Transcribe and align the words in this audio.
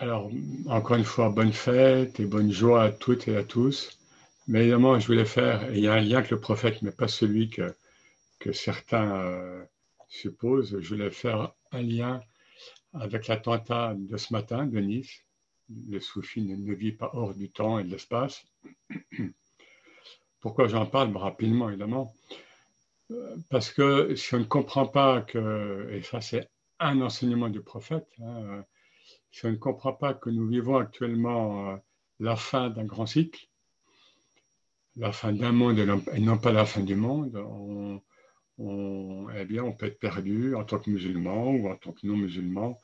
Alors, 0.00 0.30
encore 0.66 0.96
une 0.96 1.04
fois, 1.04 1.28
bonne 1.28 1.52
fête 1.52 2.20
et 2.20 2.24
bonne 2.24 2.50
joie 2.50 2.84
à 2.84 2.90
toutes 2.90 3.28
et 3.28 3.36
à 3.36 3.44
tous. 3.44 3.98
Mais 4.48 4.60
évidemment, 4.60 4.98
je 4.98 5.06
voulais 5.06 5.26
faire, 5.26 5.70
il 5.74 5.80
y 5.80 5.88
a 5.88 5.92
un 5.92 6.00
lien 6.00 6.16
avec 6.16 6.30
le 6.30 6.40
prophète, 6.40 6.80
mais 6.80 6.90
pas 6.90 7.06
celui 7.06 7.50
que, 7.50 7.74
que 8.38 8.50
certains 8.50 9.14
euh, 9.14 9.62
supposent. 10.08 10.80
Je 10.80 10.88
voulais 10.94 11.10
faire 11.10 11.52
un 11.70 11.82
lien 11.82 12.22
avec 12.94 13.28
l'attentat 13.28 13.94
de 13.94 14.16
ce 14.16 14.32
matin 14.32 14.64
de 14.64 14.80
Nice. 14.80 15.20
Le 15.90 16.00
soufi 16.00 16.40
ne, 16.40 16.74
vit 16.74 16.92
pas 16.92 17.10
hors 17.12 17.34
du 17.34 17.50
temps 17.50 17.78
et 17.78 17.84
de 17.84 17.90
l'espace. 17.90 18.46
Pourquoi 20.40 20.66
j'en 20.66 20.86
parle? 20.86 21.14
Rapidement, 21.14 21.68
évidemment. 21.68 22.14
Parce 23.50 23.70
que 23.70 24.14
si 24.14 24.34
on 24.34 24.38
ne 24.38 24.44
comprend 24.44 24.86
pas 24.86 25.20
que, 25.20 25.90
et 25.92 26.02
ça 26.02 26.22
c'est 26.22 26.48
un 26.78 27.02
enseignement 27.02 27.50
du 27.50 27.60
prophète, 27.60 28.08
hein, 28.22 28.64
on 29.44 29.50
ne 29.50 29.56
comprend 29.56 29.92
pas 29.92 30.14
que 30.14 30.30
nous 30.30 30.46
vivons 30.46 30.76
actuellement 30.76 31.70
euh, 31.70 31.76
la 32.18 32.36
fin 32.36 32.70
d'un 32.70 32.84
grand 32.84 33.06
cycle, 33.06 33.48
la 34.96 35.12
fin 35.12 35.32
d'un 35.32 35.52
monde 35.52 35.78
et 35.78 36.20
non 36.20 36.38
pas 36.38 36.52
la 36.52 36.66
fin 36.66 36.82
du 36.82 36.94
monde, 36.94 37.36
on, 38.58 39.28
eh 39.34 39.44
bien, 39.46 39.64
on 39.64 39.72
peut 39.72 39.86
être 39.86 39.98
perdu 39.98 40.54
en 40.54 40.64
tant 40.64 40.78
que 40.78 40.90
musulman 40.90 41.50
ou 41.50 41.68
en 41.68 41.76
tant 41.76 41.92
que 41.92 42.06
non-musulman. 42.06 42.78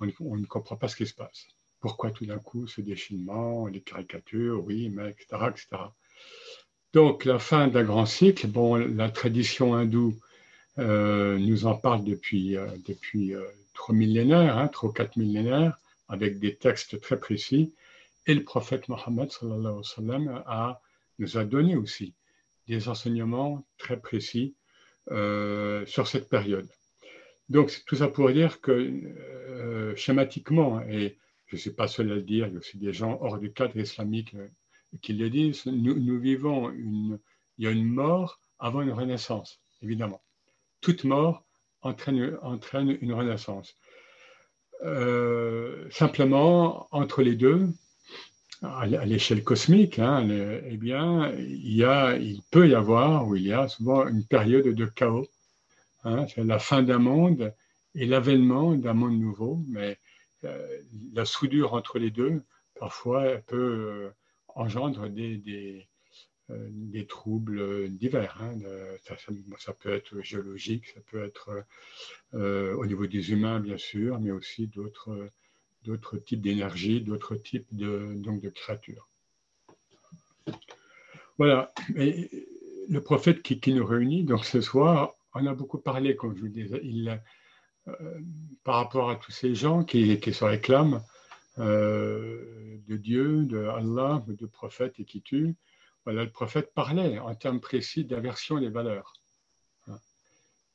On, 0.00 0.36
ne 0.36 0.46
comprend 0.46 0.76
pas 0.76 0.88
ce 0.88 0.96
qui 0.96 1.06
se 1.06 1.14
passe. 1.14 1.46
Pourquoi 1.78 2.10
tout 2.10 2.26
d'un 2.26 2.38
coup 2.38 2.66
ce 2.66 2.80
déchinement, 2.80 3.66
les 3.66 3.82
caricatures, 3.82 4.64
oui, 4.64 4.88
mais 4.88 5.10
etc., 5.10 5.26
etc. 5.50 5.66
Donc, 6.92 7.24
la 7.26 7.38
fin 7.38 7.68
d'un 7.68 7.84
grand 7.84 8.06
cycle, 8.06 8.48
bon, 8.48 8.74
la 8.74 9.10
tradition 9.10 9.74
hindoue 9.74 10.16
euh, 10.78 11.38
nous 11.38 11.66
en 11.66 11.74
parle 11.76 12.02
depuis, 12.02 12.56
euh, 12.56 12.66
depuis 12.86 13.34
trois 13.74 13.94
millénaires, 13.94 14.58
hein, 14.58 14.68
trois 14.68 14.92
quatre 14.92 15.16
millénaires 15.16 15.78
avec 16.10 16.38
des 16.38 16.56
textes 16.56 17.00
très 17.00 17.18
précis. 17.18 17.72
Et 18.26 18.34
le 18.34 18.44
prophète 18.44 18.88
Mohammed 18.88 19.30
a, 20.46 20.80
nous 21.18 21.38
a 21.38 21.44
donné 21.44 21.76
aussi 21.76 22.14
des 22.68 22.88
enseignements 22.88 23.66
très 23.78 23.98
précis 23.98 24.54
euh, 25.10 25.84
sur 25.86 26.06
cette 26.06 26.28
période. 26.28 26.68
Donc, 27.48 27.82
tout 27.86 27.96
ça 27.96 28.06
pour 28.06 28.30
dire 28.30 28.60
que 28.60 28.70
euh, 28.70 29.96
schématiquement, 29.96 30.80
et 30.82 31.18
je 31.46 31.56
ne 31.56 31.60
suis 31.60 31.72
pas 31.72 31.88
seul 31.88 32.12
à 32.12 32.14
le 32.14 32.22
dire, 32.22 32.46
il 32.46 32.52
y 32.52 32.56
a 32.56 32.58
aussi 32.60 32.78
des 32.78 32.92
gens 32.92 33.18
hors 33.20 33.38
du 33.38 33.52
cadre 33.52 33.76
islamique 33.76 34.34
euh, 34.34 34.46
qui 35.02 35.14
le 35.14 35.28
disent, 35.30 35.66
nous, 35.66 36.20
vivons 36.20 36.70
une, 36.70 37.18
il 37.58 37.64
y 37.64 37.66
a 37.66 37.72
une 37.72 37.88
mort 37.88 38.40
avant 38.60 38.82
une 38.82 38.92
renaissance, 38.92 39.60
évidemment. 39.82 40.22
Toute 40.80 41.02
mort 41.02 41.44
entraîne, 41.82 42.38
entraîne 42.42 42.96
une 43.00 43.12
renaissance. 43.12 43.74
Euh, 44.82 45.88
simplement, 45.90 46.88
entre 46.90 47.22
les 47.22 47.34
deux, 47.34 47.68
à 48.62 48.86
l'échelle 48.86 49.42
cosmique, 49.42 49.98
hein, 49.98 50.26
eh 50.28 50.76
bien, 50.76 51.32
il, 51.38 52.40
peut 52.50 52.68
y 52.68 52.74
avoir, 52.74 53.26
ou 53.26 53.36
il 53.36 53.46
y 53.46 53.52
a 53.52 53.68
souvent 53.68 54.06
une 54.06 54.24
période 54.24 54.68
de 54.68 54.86
chaos. 54.86 55.26
Hein, 56.04 56.26
c'est 56.28 56.44
la 56.44 56.58
fin 56.58 56.82
d'un 56.82 56.98
monde 56.98 57.54
et 57.94 58.06
l'avènement 58.06 58.74
d'un 58.74 58.94
monde 58.94 59.18
nouveau, 59.18 59.62
mais 59.68 59.98
euh, 60.44 60.82
la 61.12 61.24
soudure 61.24 61.74
entre 61.74 61.98
les 61.98 62.10
deux, 62.10 62.42
parfois, 62.78 63.36
peut 63.46 63.56
euh, 63.56 64.10
engendre 64.48 65.08
des, 65.08 65.88
des 66.70 67.06
troubles 67.06 67.88
divers. 67.90 68.40
Hein, 68.40 68.58
ça, 69.58 69.72
peut 69.72 69.92
être 69.92 70.20
géologique, 70.22 70.86
ça 70.88 71.00
peut 71.10 71.24
être 71.24 71.64
euh, 72.34 72.74
au 72.74 72.86
niveau 72.86 73.06
des 73.06 73.32
humains, 73.32 73.60
bien 73.60 73.76
sûr, 73.76 74.20
mais 74.20 74.30
aussi 74.30 74.68
d'autres, 74.68 75.30
types 76.24 76.40
d'énergie, 76.40 77.00
d'autres 77.00 77.36
types 77.36 77.68
de, 77.72 78.14
donc 78.14 78.40
de 78.40 78.48
créatures. 78.48 79.08
Voilà. 81.38 81.72
Et 81.96 82.46
le 82.88 83.00
prophète 83.00 83.42
qui, 83.42 83.72
nous 83.72 83.86
réunit, 83.86 84.24
donc 84.24 84.44
ce 84.44 84.60
soir, 84.60 85.14
on 85.34 85.46
a 85.46 85.54
beaucoup 85.54 85.78
parlé, 85.78 86.16
comme 86.16 86.36
je 86.36 86.42
vous 86.42 86.48
disais, 86.48 86.82
euh, 87.88 88.20
par 88.64 88.76
rapport 88.76 89.10
à 89.10 89.16
tous 89.16 89.32
ces 89.32 89.54
gens 89.54 89.84
qui, 89.84 90.18
qui 90.20 90.32
se 90.32 90.44
réclament 90.44 91.02
de 91.58 92.96
Dieu, 92.96 93.44
de 93.44 93.66
Allah, 93.66 94.24
de 94.26 94.46
prophète 94.46 94.94
et 94.98 95.04
qui 95.04 95.20
tuent 95.20 95.56
voilà, 96.04 96.24
le 96.24 96.30
prophète 96.30 96.72
parlait 96.74 97.18
en 97.18 97.34
termes 97.34 97.60
précis 97.60 98.04
d'aversion 98.04 98.58
des 98.58 98.68
valeurs, 98.68 99.12
hein. 99.88 99.98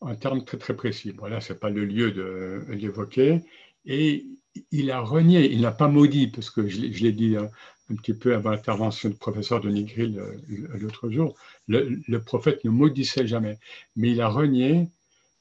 en 0.01 0.15
termes 0.15 0.45
très 0.45 0.57
très 0.57 0.75
précis. 0.75 1.11
Voilà, 1.17 1.41
ce 1.41 1.53
n'est 1.53 1.59
pas 1.59 1.69
le 1.69 1.85
lieu 1.85 2.11
de 2.11 2.65
l'évoquer. 2.69 3.41
Et 3.85 4.25
il 4.71 4.91
a 4.91 5.01
renié, 5.01 5.51
il 5.51 5.61
n'a 5.61 5.71
pas 5.71 5.87
maudit, 5.87 6.27
parce 6.27 6.49
que 6.49 6.67
je, 6.67 6.79
l'ai 6.79 7.11
dit 7.11 7.35
hein, 7.37 7.49
un, 7.89 7.95
petit 7.95 8.13
peu 8.13 8.33
avant 8.33 8.51
l'intervention 8.51 9.09
du 9.09 9.15
professeur 9.15 9.59
de 9.59 9.69
Nigril 9.69 10.21
l'autre 10.47 11.09
jour, 11.09 11.35
le, 11.67 12.17
prophète 12.19 12.63
ne 12.63 12.69
maudissait 12.69 13.27
jamais, 13.27 13.59
mais 13.95 14.11
il 14.11 14.21
a 14.21 14.27
renié 14.27 14.89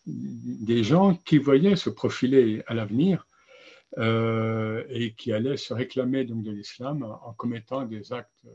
des 0.06 0.84
gens 0.84 1.14
qui 1.14 1.38
voyaient 1.38 1.76
se 1.76 1.90
profiler 1.90 2.62
à 2.66 2.74
l'avenir 2.74 3.26
euh, 3.98 4.84
et 4.90 5.14
qui 5.14 5.32
allaient 5.32 5.56
se 5.56 5.72
réclamer 5.72 6.24
donc 6.24 6.42
de 6.42 6.50
l'islam 6.50 7.02
en 7.02 7.32
commettant 7.32 7.84
des 7.84 8.12
actes. 8.12 8.30
Euh, 8.46 8.50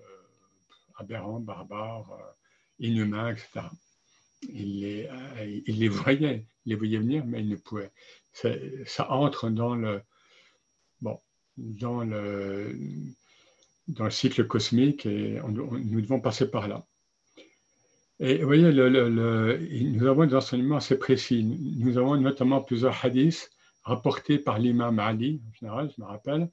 aberrants, 1.00 1.40
barbares, 1.40 2.12
euh, 2.12 2.32
inhumains, 2.80 3.32
etc. 3.32 3.62
Il 4.44 4.82
les, 4.82 5.08
euh, 5.08 5.62
il 5.66 5.80
les 5.80 5.90
voyait, 5.90 6.46
les 6.66 6.76
voyait 6.76 7.00
venir, 7.00 7.26
mais 7.26 7.42
il 7.42 7.50
ne 7.50 7.56
pouvait. 7.56 7.92
Ça, 8.86 9.12
entre 9.12 9.50
dans 9.50 9.76
le, 9.76 10.02
bon, 11.02 11.20
dans 11.58 12.04
le, 12.04 12.76
dans 13.88 14.06
le 14.06 14.12
cycle 14.12 14.46
cosmique 14.48 15.06
et 15.06 15.40
nous 15.44 16.02
devons 16.02 16.22
passer 16.22 16.50
par 16.50 16.68
là. 16.68 16.86
Et 18.22 18.40
vous 18.40 18.48
voyez, 18.48 18.72
nous 18.72 20.06
avons 20.06 20.26
des 20.26 20.36
enseignements 20.36 20.78
assez 20.78 20.98
précis. 20.98 21.44
Nous 21.44 21.98
avons 21.98 22.18
notamment 22.18 22.62
plusieurs 22.62 23.04
hadiths 23.04 23.50
rapportés 23.84 24.38
par 24.38 24.60
l'imam 24.60 25.00
Ali, 25.00 25.42
en 25.50 25.54
général, 25.54 25.92
je 25.96 26.02
me 26.02 26.08
rappelle, 26.08 26.50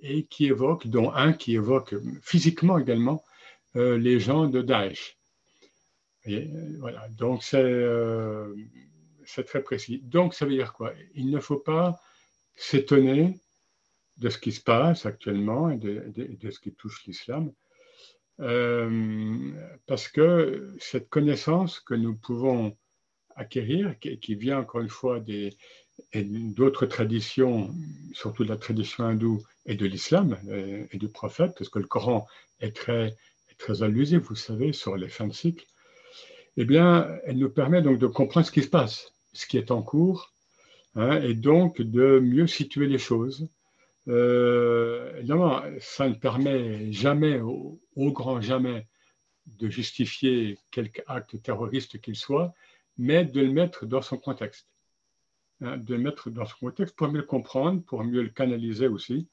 et 0.00 0.24
qui 0.24 0.46
évoquent, 0.46 0.86
dont 0.86 1.12
un 1.12 1.32
qui 1.32 1.54
évoque 1.54 1.94
physiquement 2.22 2.78
également 2.78 3.22
euh, 3.76 3.96
les 3.96 4.20
gens 4.20 4.48
de 4.48 4.60
Daesh. 4.60 5.16
Euh, 6.28 6.76
voilà, 6.78 7.08
donc 7.08 7.42
euh, 7.54 8.54
c'est 9.24 9.44
très 9.44 9.62
précis. 9.62 10.00
Donc 10.04 10.34
ça 10.34 10.44
veut 10.44 10.52
dire 10.52 10.74
quoi? 10.74 10.92
Il 11.14 11.30
ne 11.30 11.40
faut 11.40 11.58
pas 11.58 11.98
s'étonner 12.54 13.40
de 14.18 14.28
ce 14.28 14.38
qui 14.38 14.52
se 14.52 14.60
passe 14.60 15.06
actuellement 15.06 15.70
et 15.70 15.78
de, 15.78 16.50
ce 16.50 16.60
qui 16.60 16.72
touche 16.74 17.04
l'islam, 17.06 17.50
parce 19.86 20.08
que 20.08 20.74
cette 20.78 21.08
connaissance 21.08 21.80
que 21.80 21.94
nous 21.94 22.14
pouvons 22.14 22.76
acquérir, 23.34 23.98
qui, 23.98 24.34
vient 24.34 24.58
encore 24.58 24.82
une 24.82 24.90
fois 24.90 25.18
d'autres 26.14 26.86
traditions, 26.86 27.74
surtout 28.12 28.44
de 28.44 28.50
la 28.50 28.58
tradition 28.58 29.04
hindoue 29.04 29.42
et 29.64 29.76
de 29.76 29.86
l'islam 29.86 30.38
et 30.90 30.98
du 30.98 31.08
prophète, 31.08 31.52
parce 31.56 31.70
que 31.70 31.78
le 31.78 31.86
Coran 31.86 32.26
est 32.60 32.76
très 32.76 33.16
très 33.58 33.82
allusive, 33.82 34.20
vous 34.20 34.34
savez, 34.34 34.72
sur 34.72 34.96
les 34.96 35.08
fins 35.08 35.26
de 35.26 35.32
cycle, 35.32 35.66
eh 36.56 36.64
bien, 36.64 37.08
elle 37.24 37.38
nous 37.38 37.50
permet 37.50 37.82
donc 37.82 37.98
de 37.98 38.06
comprendre 38.06 38.46
ce 38.46 38.52
qui 38.52 38.62
se 38.62 38.68
passe, 38.68 39.12
ce 39.32 39.46
qui 39.46 39.58
est 39.58 39.70
en 39.70 39.82
cours, 39.82 40.32
hein, 40.94 41.20
et 41.22 41.34
donc 41.34 41.80
de 41.80 42.18
mieux 42.20 42.46
situer 42.46 42.86
les 42.86 42.98
choses. 42.98 43.48
Euh, 44.08 45.16
évidemment, 45.18 45.62
ça 45.80 46.08
ne 46.08 46.14
permet 46.14 46.92
jamais, 46.92 47.40
au, 47.40 47.80
grand 47.96 48.40
jamais, 48.40 48.86
de 49.46 49.68
justifier 49.68 50.58
quelque 50.70 51.02
acte 51.06 51.40
terroriste 51.42 52.00
qu'il 52.00 52.16
soit, 52.16 52.54
mais 52.98 53.24
de 53.24 53.40
le 53.40 53.52
mettre 53.52 53.86
dans 53.86 54.02
son 54.02 54.18
contexte. 54.18 54.68
Hein, 55.62 55.78
de 55.78 55.94
le 55.94 56.00
mettre 56.00 56.30
dans 56.30 56.44
son 56.44 56.56
contexte 56.58 56.96
pour 56.96 57.08
mieux 57.08 57.20
le 57.20 57.26
comprendre, 57.26 57.82
pour 57.84 58.04
mieux 58.04 58.22
le 58.22 58.28
canaliser 58.28 58.88
aussi, 58.88 59.28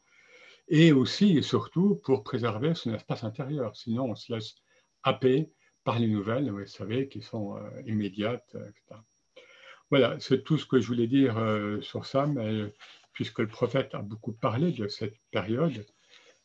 et 0.69 0.91
aussi 0.91 1.37
et 1.37 1.41
surtout 1.41 1.95
pour 1.95 2.23
préserver 2.23 2.75
son 2.75 2.93
espace 2.93 3.23
intérieur. 3.23 3.75
Sinon, 3.75 4.11
on 4.11 4.15
se 4.15 4.33
laisse 4.33 4.55
happer 5.03 5.51
par 5.83 5.99
les 5.99 6.07
nouvelles, 6.07 6.51
vous 6.51 6.65
savez, 6.67 7.09
qui 7.09 7.21
sont 7.21 7.57
euh, 7.57 7.81
immédiates, 7.85 8.55
euh, 8.55 8.69
etc. 8.69 9.01
Voilà, 9.89 10.19
c'est 10.19 10.43
tout 10.43 10.57
ce 10.57 10.67
que 10.67 10.79
je 10.79 10.87
voulais 10.87 11.07
dire 11.07 11.37
euh, 11.39 11.81
sur 11.81 12.05
ça, 12.05 12.27
mais 12.27 12.71
puisque 13.13 13.39
le 13.39 13.47
prophète 13.47 13.95
a 13.95 14.01
beaucoup 14.03 14.33
parlé 14.33 14.71
de 14.71 14.87
cette 14.87 15.17
période, 15.31 15.85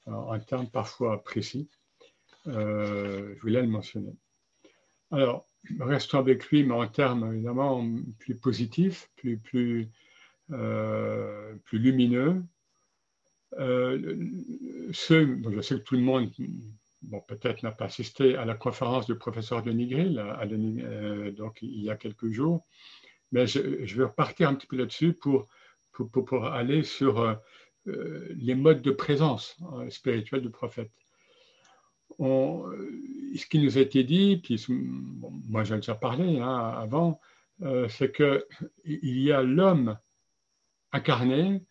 en 0.06 0.38
termes 0.38 0.69
parfois 0.69 1.23
précis, 1.23 1.70
je 2.47 3.41
voulais 3.41 3.62
le 3.62 3.69
mentionner. 3.69 4.15
Alors, 5.11 5.49
restons 5.81 6.19
avec 6.19 6.47
lui, 6.49 6.62
mais 6.65 6.75
en 6.75 6.87
termes 6.88 7.32
évidemment 7.32 7.87
plus 8.19 8.35
positifs, 8.35 9.11
plus, 9.17 9.38
plus, 9.38 9.88
plus 10.49 11.79
lumineux, 11.79 12.43
euh, 13.59 14.17
ce, 14.93 15.39
je 15.51 15.61
sais 15.61 15.77
que 15.77 15.83
tout 15.83 15.95
le 15.95 16.03
monde, 16.03 16.31
bon, 17.03 17.21
peut-être 17.21 17.62
n'a 17.62 17.73
pas 17.73 17.87
assisté 17.87 18.37
à 18.37 18.45
la 18.45 18.55
conférence 18.55 19.06
du 19.06 19.17
professeur 19.17 19.62
Denis 19.62 19.87
Grill 19.87 20.19
euh, 20.19 21.31
donc 21.33 21.59
il 21.62 21.83
y 21.83 21.91
a 21.91 21.97
quelques 21.97 22.31
jours, 22.31 22.67
mais 23.33 23.47
je, 23.47 23.61
vais 23.61 24.05
repartir 24.05 24.49
un 24.49 24.55
petit 24.55 24.67
peu 24.67 24.77
là-dessus 24.77 25.12
pour, 25.12 25.49
pour, 25.93 26.45
aller 26.47 26.83
sur 26.83 27.21
euh, 27.21 27.35
les 28.37 28.55
modes 28.55 28.83
de 28.83 28.91
présence 28.91 29.56
spirituelle 29.89 30.43
du 30.43 30.51
prophète. 30.51 30.91
ce 32.19 33.47
qui 33.47 33.59
nous 33.59 33.79
a 33.79 33.81
été 33.81 34.05
dit, 34.05 34.39
puis 34.39 34.65
moi 34.69 35.65
j'ai 35.65 35.77
déjà 35.77 35.95
parlé 35.95 36.39
hein, 36.41 36.75
avant, 36.77 37.21
c'est 37.89 38.15
qu'il 38.15 39.21
y 39.21 39.33
a 39.33 39.43
l'homme 39.43 39.99
incarné, 40.93 41.62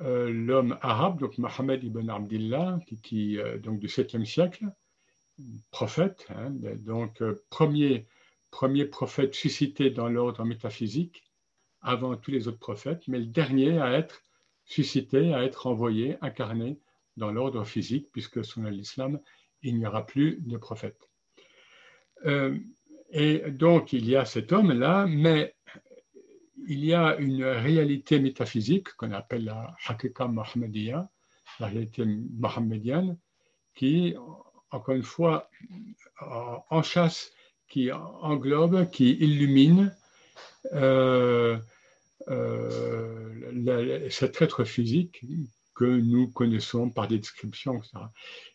l'homme 0.00 0.78
arabe, 0.82 1.20
donc 1.20 1.38
Mohammed 1.38 1.82
ibn 1.84 2.10
Abdillah, 2.10 2.78
qui, 3.02 3.38
donc 3.62 3.78
du 3.78 3.86
7e 3.86 4.24
siècle, 4.24 4.66
prophète, 5.70 6.26
hein, 6.30 6.50
donc 6.78 7.22
premier, 7.50 8.06
premier 8.50 8.84
prophète 8.84 9.34
suscité 9.34 9.90
dans 9.90 10.08
l'ordre 10.08 10.44
métaphysique, 10.44 11.24
avant 11.80 12.16
tous 12.16 12.30
les 12.30 12.48
autres 12.48 12.58
prophètes, 12.58 13.06
mais 13.08 13.18
le 13.18 13.26
dernier 13.26 13.78
à 13.78 13.92
être 13.92 14.22
suscité, 14.64 15.34
à 15.34 15.44
être 15.44 15.66
envoyé, 15.66 16.16
incarné 16.22 16.78
dans 17.16 17.30
l'ordre 17.30 17.64
physique, 17.64 18.08
puisque 18.10 18.44
sous 18.44 18.62
l'islam, 18.62 19.20
il 19.62 19.78
n'y 19.78 19.86
aura 19.86 20.04
plus 20.06 20.38
de 20.40 20.56
prophète. 20.56 21.08
Euh, 22.26 22.58
et 23.10 23.50
donc, 23.50 23.92
il 23.92 24.08
y 24.08 24.16
a 24.16 24.24
cet 24.24 24.52
homme-là, 24.52 25.06
mais 25.06 25.54
il 26.66 26.84
y 26.84 26.94
a 26.94 27.16
une 27.16 27.44
réalité 27.44 28.18
métaphysique 28.18 28.92
qu'on 28.94 29.12
appelle 29.12 29.44
la 29.44 29.76
Hakika 29.86 30.26
Mohammediya, 30.26 31.08
la 31.60 31.66
réalité 31.66 32.04
mohammedienne, 32.04 33.18
qui, 33.74 34.14
encore 34.70 34.94
une 34.94 35.02
fois, 35.02 35.50
en 36.20 36.82
chasse, 36.82 37.30
qui 37.68 37.90
englobe, 37.92 38.90
qui 38.90 39.10
illumine 39.10 39.94
euh, 40.72 41.58
euh, 42.28 44.08
cet 44.10 44.40
être 44.40 44.64
physique 44.64 45.24
que 45.74 45.84
nous 45.84 46.28
connaissons 46.28 46.90
par 46.90 47.08
des 47.08 47.18
descriptions, 47.18 47.78
etc. 47.78 47.98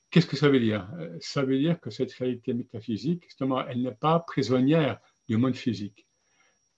Qu'est-ce 0.09 0.25
que 0.25 0.37
ça 0.37 0.49
veut 0.49 0.59
dire? 0.59 0.87
Ça 1.19 1.43
veut 1.43 1.59
dire 1.59 1.79
que 1.79 1.91
cette 1.91 2.13
réalité 2.13 2.53
métaphysique, 2.53 3.23
justement, 3.25 3.65
elle 3.67 3.81
n'est 3.83 3.91
pas 3.91 4.19
prisonnière 4.19 4.99
du 5.27 5.37
monde 5.37 5.55
physique. 5.55 6.07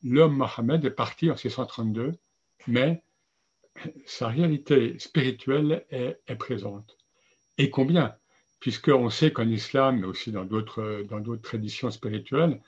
L'homme 0.03 0.37
Mohammed 0.37 0.83
est 0.85 0.91
parti 0.91 1.29
en 1.29 1.35
632, 1.35 2.13
mais 2.67 3.03
sa 4.05 4.27
réalité 4.27 4.97
spirituelle 4.99 5.85
est, 5.89 6.35
présente. 6.35 6.97
Et 7.57 7.69
combien? 7.69 8.15
Puisqu'on 8.59 9.09
sait 9.09 9.31
qu'en 9.31 9.47
islam, 9.47 9.99
mais 9.99 10.07
aussi 10.07 10.31
dans 10.31 10.45
d'autres 10.45 11.05
traditions 11.41 11.91
spirituelles, 11.91 12.61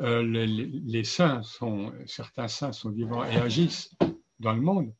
euh, 0.00 0.22
les, 0.22 1.04
saints 1.04 1.42
sont, 1.42 1.92
certains 2.06 2.48
saints 2.48 2.72
sont 2.72 2.90
vivants 2.90 3.24
et 3.24 3.36
agissent 3.36 3.94
dans 4.38 4.52
le 4.52 4.60
monde. 4.60 4.92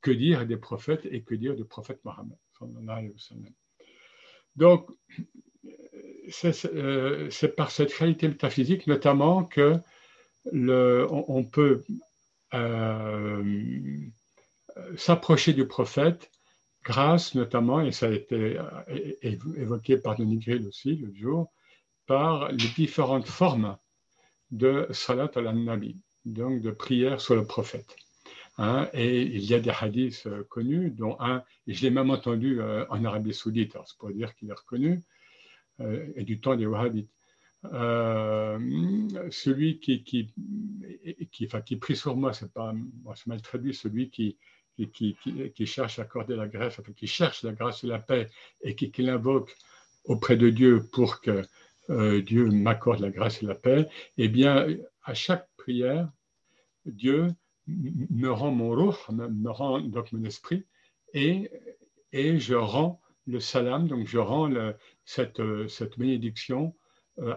Que 0.00 0.10
dire 0.10 0.46
des 0.46 0.56
prophètes 0.56 1.06
et 1.10 1.22
que 1.22 1.34
dire 1.34 1.54
du 1.54 1.64
prophète 1.64 2.00
Mohammed? 2.04 2.38
Donc, 4.56 4.90
euh, 6.44 7.28
c'est 7.30 7.56
par 7.56 7.70
cette 7.70 7.92
réalité 7.92 8.28
métaphysique 8.28 8.86
notamment 8.86 9.44
que 9.44 9.78
on, 10.52 11.44
peut 11.44 11.84
euh, 12.54 14.06
s'approcher 14.96 15.52
du 15.52 15.66
prophète 15.66 16.30
grâce 16.82 17.34
notamment, 17.34 17.80
et 17.80 17.92
ça 17.92 18.06
a 18.06 18.10
été 18.10 18.58
évoqué 19.22 19.98
par 19.98 20.18
le 20.18 20.24
Nigrid 20.24 20.66
aussi 20.66 20.96
le 20.96 21.12
jour, 21.14 21.52
par 22.06 22.50
les 22.50 22.68
différentes 22.76 23.28
formes 23.28 23.76
de 24.50 24.86
salat 24.90 25.30
al-nabi, 25.36 25.96
donc 26.24 26.60
de 26.60 26.70
prière 26.70 27.20
sur 27.20 27.36
le 27.36 27.44
prophète. 27.44 27.96
Hein, 28.58 28.88
et 28.92 29.22
il 29.22 29.44
y 29.44 29.54
a 29.54 29.60
des 29.60 29.70
hadiths 29.70 30.26
euh, 30.26 30.44
connus, 30.44 30.90
dont 30.90 31.16
un, 31.18 31.42
et 31.66 31.72
je 31.72 31.82
l'ai 31.82 31.90
même 31.90 32.10
entendu 32.10 32.60
euh, 32.60 32.84
en 32.90 33.04
Arabie 33.06 33.32
Saoudite, 33.32 33.76
c'est 33.86 33.96
pour 33.96 34.10
dire 34.10 34.34
qu'il 34.34 34.50
est 34.50 34.54
reconnu, 34.54 35.02
euh, 35.80 36.12
et 36.14 36.24
du 36.24 36.40
temps 36.40 36.56
des 36.56 36.66
Wahhabites. 36.66 37.10
Celui 39.30 39.80
qui, 39.80 40.02
qui, 40.02 40.32
qui, 41.30 41.48
qui 41.48 41.76
prie 41.76 41.96
sur 41.96 42.16
moi, 42.16 42.32
c'est 42.32 42.52
pas, 42.52 42.72
mal 43.26 43.42
traduit, 43.42 43.74
celui 43.74 44.10
qui, 44.10 44.38
qui, 44.92 45.16
qui, 45.54 45.66
cherche 45.66 45.98
à 45.98 46.02
accorder 46.02 46.36
la 46.36 46.48
grâce, 46.48 46.80
qui 46.96 47.06
cherche 47.06 47.42
la 47.42 47.52
grâce 47.52 47.84
et 47.84 47.86
la 47.86 47.98
paix 47.98 48.28
et 48.62 48.74
qui, 48.74 48.90
l'invoque 49.02 49.54
auprès 50.04 50.36
de 50.36 50.48
Dieu 50.48 50.86
pour 50.92 51.20
que 51.20 51.42
euh, 51.90 52.22
Dieu 52.22 52.46
m'accorde 52.46 53.00
la 53.00 53.10
grâce 53.10 53.42
et 53.42 53.46
la 53.46 53.54
paix, 53.54 53.88
eh 54.16 54.28
bien, 54.28 54.66
à 55.04 55.14
chaque 55.14 55.48
prière, 55.56 56.10
Dieu 56.86 57.28
me 57.66 58.28
rend 58.28 58.52
mon 58.52 58.70
ruh, 58.70 58.96
me 59.10 59.50
rend 59.50 59.80
donc 59.80 60.12
mon 60.12 60.24
esprit, 60.24 60.64
et, 61.12 61.50
et 62.12 62.38
je 62.38 62.54
rends 62.54 63.00
le 63.26 63.38
salam, 63.38 63.86
donc 63.86 64.06
je 64.06 64.18
rends 64.18 64.50
cette, 65.04 65.42
cette 65.68 65.98
bénédiction 65.98 66.68
euh, 66.68 66.78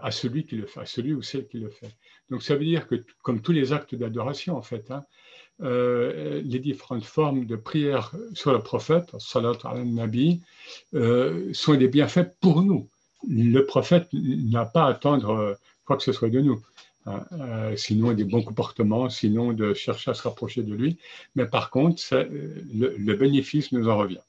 à 0.01 0.11
celui 0.11 0.45
qui 0.45 0.55
le 0.55 0.65
fait, 0.65 0.79
à 0.79 0.85
celui 0.85 1.13
ou 1.13 1.21
celle 1.21 1.47
qui 1.47 1.59
le 1.59 1.69
fait. 1.69 1.93
Donc 2.29 2.41
ça 2.41 2.55
veut 2.55 2.63
dire 2.63 2.87
que, 2.87 3.03
comme 3.21 3.41
tous 3.41 3.51
les 3.51 3.73
actes 3.73 3.95
d'adoration 3.95 4.55
en 4.55 4.61
fait, 4.61 4.91
hein, 4.91 5.03
euh, 5.61 6.41
les 6.45 6.59
différentes 6.59 7.03
formes 7.03 7.45
de 7.45 7.55
prière 7.55 8.13
sur 8.33 8.53
le 8.53 8.59
prophète, 8.59 9.11
salat 9.19 9.53
al-nabi, 9.63 10.41
sont 11.53 11.75
des 11.75 11.87
bienfaits 11.87 12.39
pour 12.39 12.61
nous 12.61 12.89
le 13.27 13.61
prophète 13.61 14.07
n'a 14.13 14.65
pas 14.65 14.85
à 14.85 14.89
attendre 14.89 15.29
euh, 15.29 15.53
quoi 15.85 15.97
que 15.97 16.03
ce 16.03 16.11
soit 16.11 16.29
de 16.29 16.41
nous. 16.41 16.61
Hein, 17.05 17.25
euh, 17.33 17.75
sinon 17.75 18.13
des 18.13 18.23
bons 18.23 18.43
comportements, 18.43 19.09
sinon 19.09 19.51
de 19.51 19.73
chercher 19.73 20.11
à 20.11 20.13
se 20.13 20.23
rapprocher 20.23 20.63
de 20.63 20.73
lui. 20.73 20.97
Mais 21.35 21.45
par 21.45 21.69
contre, 21.69 22.01
le, 22.13 23.13
bénéfice 23.15 23.71
nous 23.71 23.89
en 23.89 23.97
revient. 23.97 24.21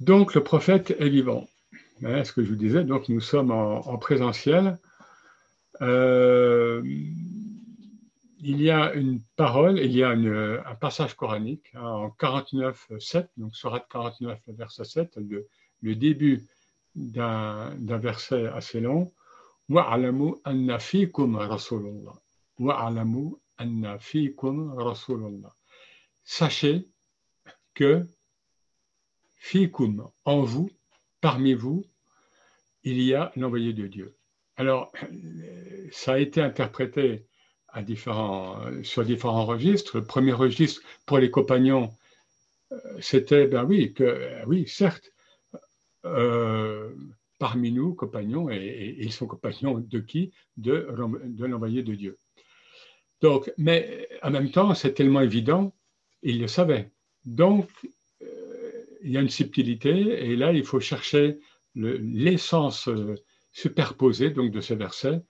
Donc 0.00 0.34
le 0.34 0.42
prophète 0.42 0.96
est 0.98 1.08
vivant. 1.08 1.48
Hein, 2.04 2.24
ce 2.24 2.32
que 2.32 2.42
je 2.42 2.50
vous 2.50 2.56
disais, 2.56 2.84
donc 2.84 3.08
nous 3.08 3.20
sommes 3.20 3.52
en, 3.52 3.96
présentiel. 3.98 4.78
Euh, 5.80 6.82
il 8.44 8.60
y 8.60 8.70
a 8.70 8.92
une 8.94 9.20
parole, 9.36 9.78
il 9.78 9.92
y 9.92 10.02
a 10.02 10.10
un 10.10 10.74
passage 10.74 11.14
coranique 11.14 11.70
hein, 11.74 11.82
en 11.82 12.08
49.7, 12.08 13.28
donc 13.36 13.54
Surat 13.54 13.80
49, 13.80 14.40
verset 14.48 14.84
7, 14.84 15.18
le, 15.80 15.94
début 15.94 16.44
d'un 16.96 17.76
verset 17.78 18.46
assez 18.46 18.80
long. 18.80 19.12
Wa'alamu 19.68 20.34
anna 20.44 20.80
fikum 20.80 21.36
rasulullah. 21.36 22.20
Wa'alamu 22.58 23.36
anna 23.58 23.98
fikum 24.00 24.74
rasulullah. 24.76 25.54
Sachez 26.24 26.88
que 27.74 28.08
fikum, 29.36 30.10
en 30.24 30.42
vous, 30.42 30.68
parmi 31.20 31.54
vous, 31.54 31.84
il 32.84 33.02
y 33.02 33.14
a 33.14 33.32
l'envoyé 33.36 33.72
de 33.72 33.86
Dieu. 33.86 34.16
Alors, 34.56 34.92
ça 35.90 36.14
a 36.14 36.18
été 36.18 36.40
interprété 36.40 37.26
sur 38.82 39.04
différents 39.04 39.46
registres. 39.46 39.98
Le 39.98 40.04
premier 40.04 40.32
registre 40.32 40.82
pour 41.06 41.18
les 41.18 41.30
compagnons, 41.30 41.90
euh, 42.72 42.76
c'était, 43.00 43.46
ben 43.46 43.64
oui, 43.64 43.92
que, 43.92 44.44
oui, 44.46 44.66
certes, 44.68 45.12
euh, 46.04 46.92
parmi 47.38 47.72
nous, 47.72 47.94
compagnons, 47.94 48.50
et, 48.50 48.96
ils 48.98 49.12
sont 49.12 49.26
compagnons 49.26 49.78
de 49.78 49.98
qui? 50.00 50.32
De, 50.56 50.86
l'envoyé 51.40 51.82
de 51.82 51.94
Dieu. 51.94 52.18
Donc, 53.20 53.52
mais 53.56 54.08
en 54.22 54.30
même 54.30 54.50
temps, 54.50 54.74
c'est 54.74 54.94
tellement 54.94 55.20
évident, 55.20 55.74
ils 56.22 56.40
le 56.40 56.48
savaient. 56.48 56.90
Donc, 57.24 57.68
euh, 58.22 58.84
il 59.02 59.12
y 59.12 59.16
a 59.16 59.20
une 59.20 59.28
subtilité, 59.28 59.90
et 60.26 60.36
là, 60.36 60.52
il 60.52 60.64
faut 60.64 60.80
chercher 60.80 61.38
l'essence 61.74 62.88
euh, 62.88 63.14
superposée 63.52 64.30
donc, 64.30 64.50
de 64.50 64.60
ce 64.60 64.74
verset, 64.74 65.22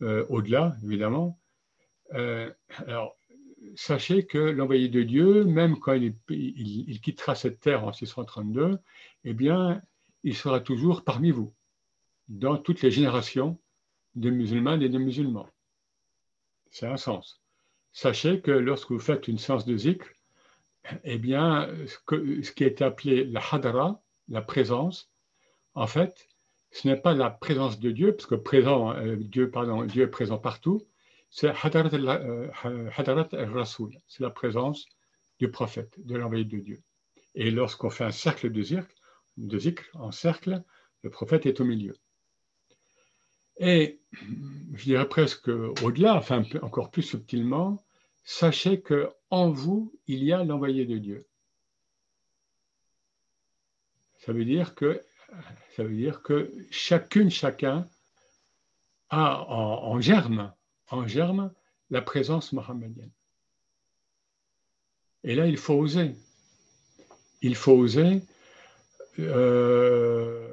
au-delà, 0.00 0.76
évidemment. 0.82 1.38
alors, 2.10 3.16
sachez 3.76 4.26
que 4.26 4.38
l'envoyé 4.38 4.88
de 4.88 5.02
Dieu, 5.02 5.44
même 5.44 5.78
quand 5.78 5.92
il, 5.92 7.00
quittera 7.00 7.34
cette 7.34 7.60
terre 7.60 7.84
en 7.84 7.92
632, 7.92 8.78
eh 9.24 9.34
bien, 9.34 9.82
il 10.22 10.34
sera 10.34 10.60
toujours 10.60 11.04
parmi 11.04 11.30
vous, 11.30 11.52
dans 12.28 12.56
toutes 12.56 12.82
les 12.82 12.90
générations 12.90 13.58
de 14.14 14.30
musulmans 14.30 14.80
et 14.80 14.88
de 14.88 14.98
musulmans. 14.98 15.48
C'est 16.70 16.86
un 16.86 16.96
sens. 16.96 17.40
Sachez 17.92 18.40
que 18.40 18.50
lorsque 18.50 18.90
vous 18.90 19.00
faites 19.00 19.28
une 19.28 19.38
séance 19.38 19.66
de 19.66 19.76
zikr, 19.76 20.06
eh 21.04 21.18
bien, 21.18 21.68
ce 21.86 22.52
qui 22.52 22.64
est 22.64 22.82
appelé 22.82 23.24
la 23.24 23.40
hadara, 23.40 24.02
la 24.28 24.42
présence, 24.42 25.09
en 25.74 25.86
fait, 25.86 26.28
ce 26.70 26.88
n'est 26.88 26.96
pas 26.96 27.14
la 27.14 27.30
présence 27.30 27.80
de 27.80 27.90
Dieu, 27.90 28.14
parce 28.14 28.26
que 28.26 28.34
présent, 28.34 28.94
euh, 28.94 29.16
Dieu, 29.16 29.50
pardon, 29.50 29.84
Dieu 29.84 30.04
est 30.04 30.10
présent 30.10 30.38
partout, 30.38 30.86
c'est 31.30 31.48
hadarat 31.48 33.28
al-rasoul, 33.32 34.00
c'est 34.08 34.22
la 34.22 34.30
présence 34.30 34.86
du 35.38 35.50
prophète, 35.50 35.94
de 36.04 36.16
l'envoyé 36.16 36.44
de 36.44 36.58
Dieu. 36.58 36.82
Et 37.34 37.50
lorsqu'on 37.50 37.90
fait 37.90 38.04
un 38.04 38.10
cercle 38.10 38.50
de 38.50 38.62
zikr, 38.62 38.86
de 39.36 39.58
zikr 39.58 39.84
en 39.94 40.10
cercle, 40.10 40.62
le 41.02 41.10
prophète 41.10 41.46
est 41.46 41.60
au 41.60 41.64
milieu. 41.64 41.94
Et 43.58 44.00
je 44.74 44.84
dirais 44.84 45.08
presque 45.08 45.48
au-delà, 45.48 46.16
enfin 46.16 46.42
encore 46.62 46.90
plus 46.90 47.02
subtilement, 47.02 47.84
sachez 48.24 48.80
que 48.80 49.10
en 49.30 49.50
vous, 49.50 49.92
il 50.06 50.24
y 50.24 50.32
a 50.32 50.42
l'envoyé 50.44 50.86
de 50.86 50.98
Dieu. 50.98 51.26
Ça 54.18 54.32
veut 54.32 54.44
dire 54.44 54.74
que, 54.74 55.02
ça 55.76 55.82
veut 55.82 55.94
dire 55.94 56.22
que 56.22 56.52
chacune, 56.70 57.30
chacun 57.30 57.88
a 59.08 59.44
en, 59.48 60.00
germe, 60.00 60.52
en 60.88 61.06
germe 61.06 61.52
la 61.90 62.02
présence 62.02 62.52
mohammedienne. 62.52 63.10
Et 65.24 65.34
là, 65.34 65.46
il 65.46 65.56
faut 65.56 65.74
oser. 65.74 66.14
Il 67.42 67.56
faut 67.56 67.72
oser 67.72 68.22
euh, 69.18 70.46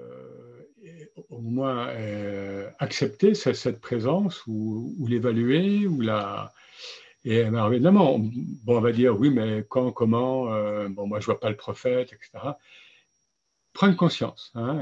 au 1.29 1.39
moins 1.39 1.88
euh, 1.89 2.69
accepter 2.79 3.36
cette, 3.36 3.79
présence 3.79 4.46
ou, 4.48 5.05
l'évaluer 5.07 5.88
ou 5.88 6.01
la. 6.01 6.53
Et 7.25 7.39
évidemment, 7.39 8.19
bon, 8.19 8.77
on 8.77 8.81
va 8.81 8.91
dire 8.91 9.19
oui, 9.19 9.29
mais 9.29 9.65
quand, 9.67 9.91
comment, 9.91 10.53
euh, 10.53 10.88
bon, 10.88 11.07
moi 11.07 11.19
je 11.19 11.25
vois 11.25 11.39
pas 11.39 11.50
le 11.50 11.57
prophète, 11.57 12.13
etc. 12.13 12.53
Prendre 13.77 13.96
conscience, 13.96 14.51
hein, 14.55 14.81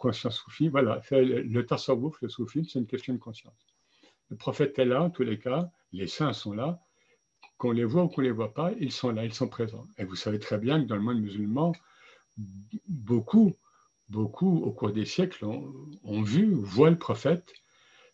conscience 0.00 0.38
soufie, 0.38 0.66
voilà, 0.66 1.00
le, 1.12 1.42
le 1.42 1.64
tasawwuf, 1.64 2.20
le 2.22 2.28
soufisme, 2.28 2.68
c'est 2.68 2.80
une 2.80 2.88
question 2.88 3.14
de 3.14 3.20
conscience. 3.20 3.54
Le 4.30 4.36
prophète 4.36 4.76
est 4.80 4.84
là, 4.84 5.00
en 5.04 5.10
tous 5.10 5.22
les 5.22 5.38
cas, 5.38 5.70
les 5.92 6.08
saints 6.08 6.32
sont 6.32 6.52
là, 6.52 6.80
qu'on 7.56 7.70
les 7.70 7.84
voit 7.84 8.02
ou 8.02 8.08
qu'on 8.08 8.20
ne 8.20 8.26
les 8.26 8.32
voit 8.32 8.52
pas, 8.52 8.72
ils 8.80 8.90
sont 8.90 9.12
là, 9.12 9.24
ils 9.24 9.32
sont 9.32 9.46
présents. 9.46 9.86
Et 9.96 10.02
vous 10.02 10.16
savez 10.16 10.40
très 10.40 10.58
bien 10.58 10.82
que 10.82 10.88
dans 10.88 10.96
le 10.96 11.02
monde 11.02 11.20
musulman, 11.20 11.72
beaucoup, 12.88 13.56
beaucoup, 14.08 14.58
au 14.64 14.72
cours 14.72 14.90
des 14.90 15.04
siècles, 15.04 15.44
ont, 15.44 16.22
vu, 16.22 16.52
voient 16.52 16.90
le 16.90 16.98
prophète, 16.98 17.52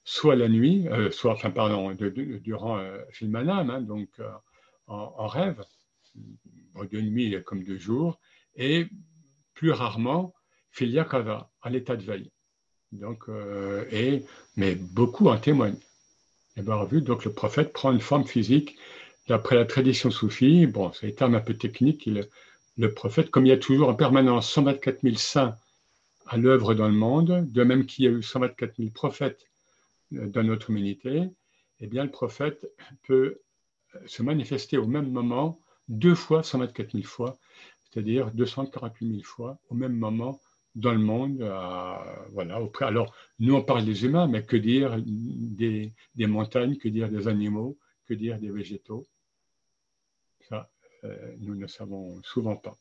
soit 0.05 0.37
la 0.37 0.51
nuit, 0.51 0.89
euh, 0.89 1.11
soit, 1.11 1.33
enfin, 1.33 1.51
pardon, 1.51 1.97
durant 2.43 2.77
euh, 2.77 3.03
Filmanam, 3.13 3.71
hein, 3.71 3.81
donc 3.81 4.11
euh, 4.21 4.29
en, 4.89 5.27
rêve, 5.27 5.65
de 6.15 7.01
nuit 7.01 7.35
comme 7.47 7.65
de 7.65 7.79
jour, 7.79 8.21
et 8.57 8.89
plus 9.59 9.73
rarement, 9.73 10.33
Filiakava, 10.71 11.51
à 11.63 11.71
l'état 11.71 11.97
de 11.97 12.03
veille. 12.03 12.31
Donc, 12.93 13.25
et, 13.91 14.25
mais 14.57 14.75
beaucoup 14.75 15.29
en 15.29 15.37
témoignent. 15.37 15.81
Et 16.57 16.63
vu, 16.91 17.03
donc 17.03 17.25
le 17.25 17.33
prophète 17.33 17.73
prend 17.73 17.93
une 17.93 18.01
forme 18.01 18.25
physique 18.25 18.79
D'après 19.29 19.57
la 19.57 19.67
tradition 19.67 20.11
soufie, 20.11 20.67
c'est 20.95 21.07
un 21.07 21.11
terme 21.11 21.35
un 21.35 21.41
peu 21.41 21.53
technique, 21.53 22.09
le 22.79 22.95
prophète, 22.95 23.31
comme 23.31 23.45
il 23.45 23.51
y 23.51 23.53
a 23.53 23.59
toujours 23.59 23.91
en 23.91 23.95
permanence 23.95 24.51
124 24.51 25.03
000 25.03 25.17
saints 25.17 25.55
à 26.27 26.39
l'œuvre 26.39 26.75
dans 26.75 26.89
le 26.89 26.95
monde, 26.95 27.47
de 27.53 27.63
même 27.63 27.85
qu'il 27.85 28.07
y 28.07 28.09
a 28.09 28.11
eu 28.11 28.23
124 28.23 28.77
000 28.79 28.91
prophètes 28.91 29.47
euh, 30.15 30.27
dans 30.29 30.43
notre 30.43 30.71
humanité, 30.71 31.29
eh 31.81 31.87
bien, 31.87 32.05
le 32.05 32.11
prophète 32.11 32.71
peut 33.07 33.41
euh, 33.95 33.99
se 34.07 34.23
manifester 34.23 34.79
au 34.79 34.87
même 34.87 35.11
moment 35.11 35.61
deux 35.89 36.15
fois 36.15 36.43
124 36.43 36.93
000 36.93 37.05
fois, 37.05 37.39
c'est-à-dire 37.91 38.31
248 38.33 39.11
000 39.11 39.23
fois 39.23 39.59
au 39.69 39.75
même 39.75 39.97
moment 39.97 40.41
dans 40.75 40.93
le 40.93 40.99
monde. 40.99 41.39
voilà, 42.33 42.61
Alors, 42.81 43.15
nous, 43.39 43.55
on 43.55 43.63
parle 43.63 43.85
des 43.85 44.05
humains, 44.05 44.29
mais 44.29 44.45
que 44.45 44.57
dire 44.57 44.97
des 45.05 45.93
montagnes, 46.27 46.77
que 46.77 46.89
dire 46.89 47.09
des 47.09 47.27
animaux, 47.27 47.77
que 48.07 48.15
dire 48.15 48.39
des 48.39 48.51
végétaux? 48.51 49.07
Ça, 50.49 50.71
euh, 51.05 51.35
nous 51.41 51.55
ne 51.55 51.67
savons 51.67 52.21
souvent 52.23 52.57
pas. 52.57 52.77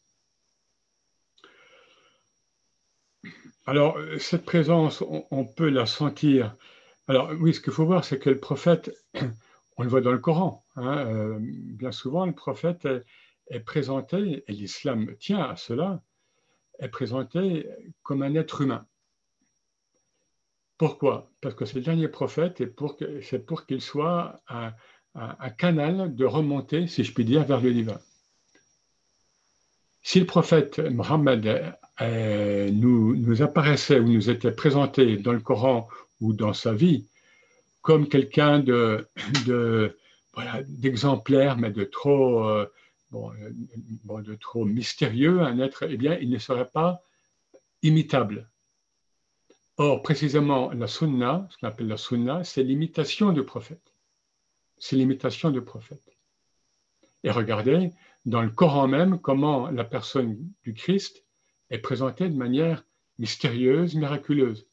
Alors, 3.66 4.00
cette 4.20 4.46
présence, 4.46 5.04
on, 5.08 5.46
peut 5.46 5.70
la 5.70 5.86
sentir. 5.86 6.56
Alors, 7.08 7.32
oui, 7.40 7.54
ce 7.54 7.60
qu'il 7.60 7.74
faut 7.74 7.86
voir, 7.86 8.06
c'est 8.06 8.18
que 8.18 8.30
le 8.30 8.40
prophète, 8.40 8.96
on 9.78 9.84
le 9.84 9.90
voit 9.90 10.00
dans 10.00 10.14
le 10.14 10.20
Coran, 10.20 10.66
hein, 10.78 11.06
euh, 11.08 11.38
bien 11.42 11.92
souvent, 11.92 12.26
le 12.26 12.32
prophète 12.32 12.88
est, 13.50 13.60
présenté, 13.60 14.44
et 14.48 14.51
l'islam 14.51 15.16
tient 15.20 15.42
à 15.42 15.56
cela, 15.56 16.01
est 16.80 16.89
présenté 16.89 17.68
comme 18.04 18.24
un 18.24 18.36
être 18.36 18.62
humain. 18.62 18.86
Pourquoi? 20.77 21.32
Parce 21.42 21.56
que 21.56 21.66
c'est 21.66 21.80
le 21.80 21.82
dernier 21.82 22.08
prophète 22.08 22.62
et 22.62 22.72
c'est 23.24 23.46
pour 23.46 23.66
qu'il 23.66 23.82
soit 23.82 24.39
un, 24.48 24.74
canal 25.58 26.16
de 26.16 26.25
remontée, 26.25 26.86
si 26.86 27.04
je 27.04 27.12
puis 27.12 27.25
dire, 27.25 27.44
vers 27.44 27.60
le 27.60 27.74
divin. 27.74 28.00
Si 30.04 30.20
le 30.20 30.27
prophète 30.27 30.77
Mohammed 30.80 31.75
euh, 32.01 32.70
nous, 32.72 33.42
apparaissait 33.42 34.00
ou 34.00 34.08
nous 34.08 34.30
était 34.30 34.51
présenté 34.51 35.18
dans 35.18 35.34
le 35.34 35.39
Coran 35.39 35.89
ou 36.22 36.34
dans 36.34 36.54
sa 36.54 36.74
vie 36.74 37.08
comme 37.82 38.08
quelqu'un 38.08 38.60
de, 38.60 39.08
d'exemplaire, 40.68 41.58
mais 41.58 41.72
de 41.72 41.86
trop, 41.86 42.48
euh, 42.48 42.68
de 43.12 44.36
trop 44.36 44.66
mystérieux, 44.66 45.42
un 45.42 45.60
être, 45.60 45.84
eh 45.84 45.98
bien, 45.98 46.18
il 46.20 46.30
ne 46.30 46.38
serait 46.38 46.70
pas 46.70 47.02
imitable. 47.82 48.50
Or, 49.78 50.02
précisément, 50.02 50.72
la 50.72 50.88
sunna, 50.88 51.48
ce 51.52 51.58
qu'on 51.58 51.68
appelle 51.68 51.88
la 51.88 51.98
sunna, 51.98 52.44
c'est 52.44 52.64
l'imitation 52.64 53.32
du 53.32 53.44
prophète 53.44 53.94
c'est 54.78 54.96
l'imitation 54.96 55.50
du 55.52 55.62
prophète. 55.62 56.18
Et 57.24 57.32
regardez 57.32 57.92
dans 58.26 58.42
le 58.42 58.50
Coran 58.50 58.88
même 58.88 59.20
comment 59.20 59.70
la 59.70 59.84
personne 59.84 60.38
du 60.64 60.74
Christ 60.74 61.24
est 61.70 61.80
présentée 61.80 62.30
de 62.30 62.38
manière 62.38 62.86
mystérieuse, 63.20 63.96
miraculeuse. 63.96 64.68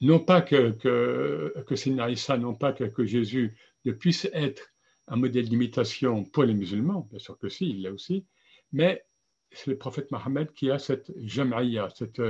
Non 0.00 0.18
pas 0.18 0.40
que, 0.42 0.70
que, 0.72 1.54
que 1.66 2.36
non 2.36 2.54
pas 2.54 2.72
que, 2.72 3.04
Jésus 3.04 3.56
ne 3.84 3.92
puisse 3.92 4.28
être 4.32 4.72
un 5.08 5.16
modèle 5.16 5.48
d'imitation 5.48 6.24
pour 6.24 6.44
les 6.44 6.54
musulmans, 6.54 7.06
bien 7.10 7.18
sûr 7.18 7.38
que 7.38 7.48
si, 7.48 7.70
il 7.70 7.82
l'a 7.82 7.92
aussi, 7.92 8.26
mais 8.72 9.04
c'est 9.52 9.70
le 9.70 9.78
prophète 9.78 10.10
Mohammed 10.10 10.52
qui 10.52 10.70
a 10.70 10.78
cette 10.78 11.12
jam'aya, 11.18 11.88
cette, 11.94 12.22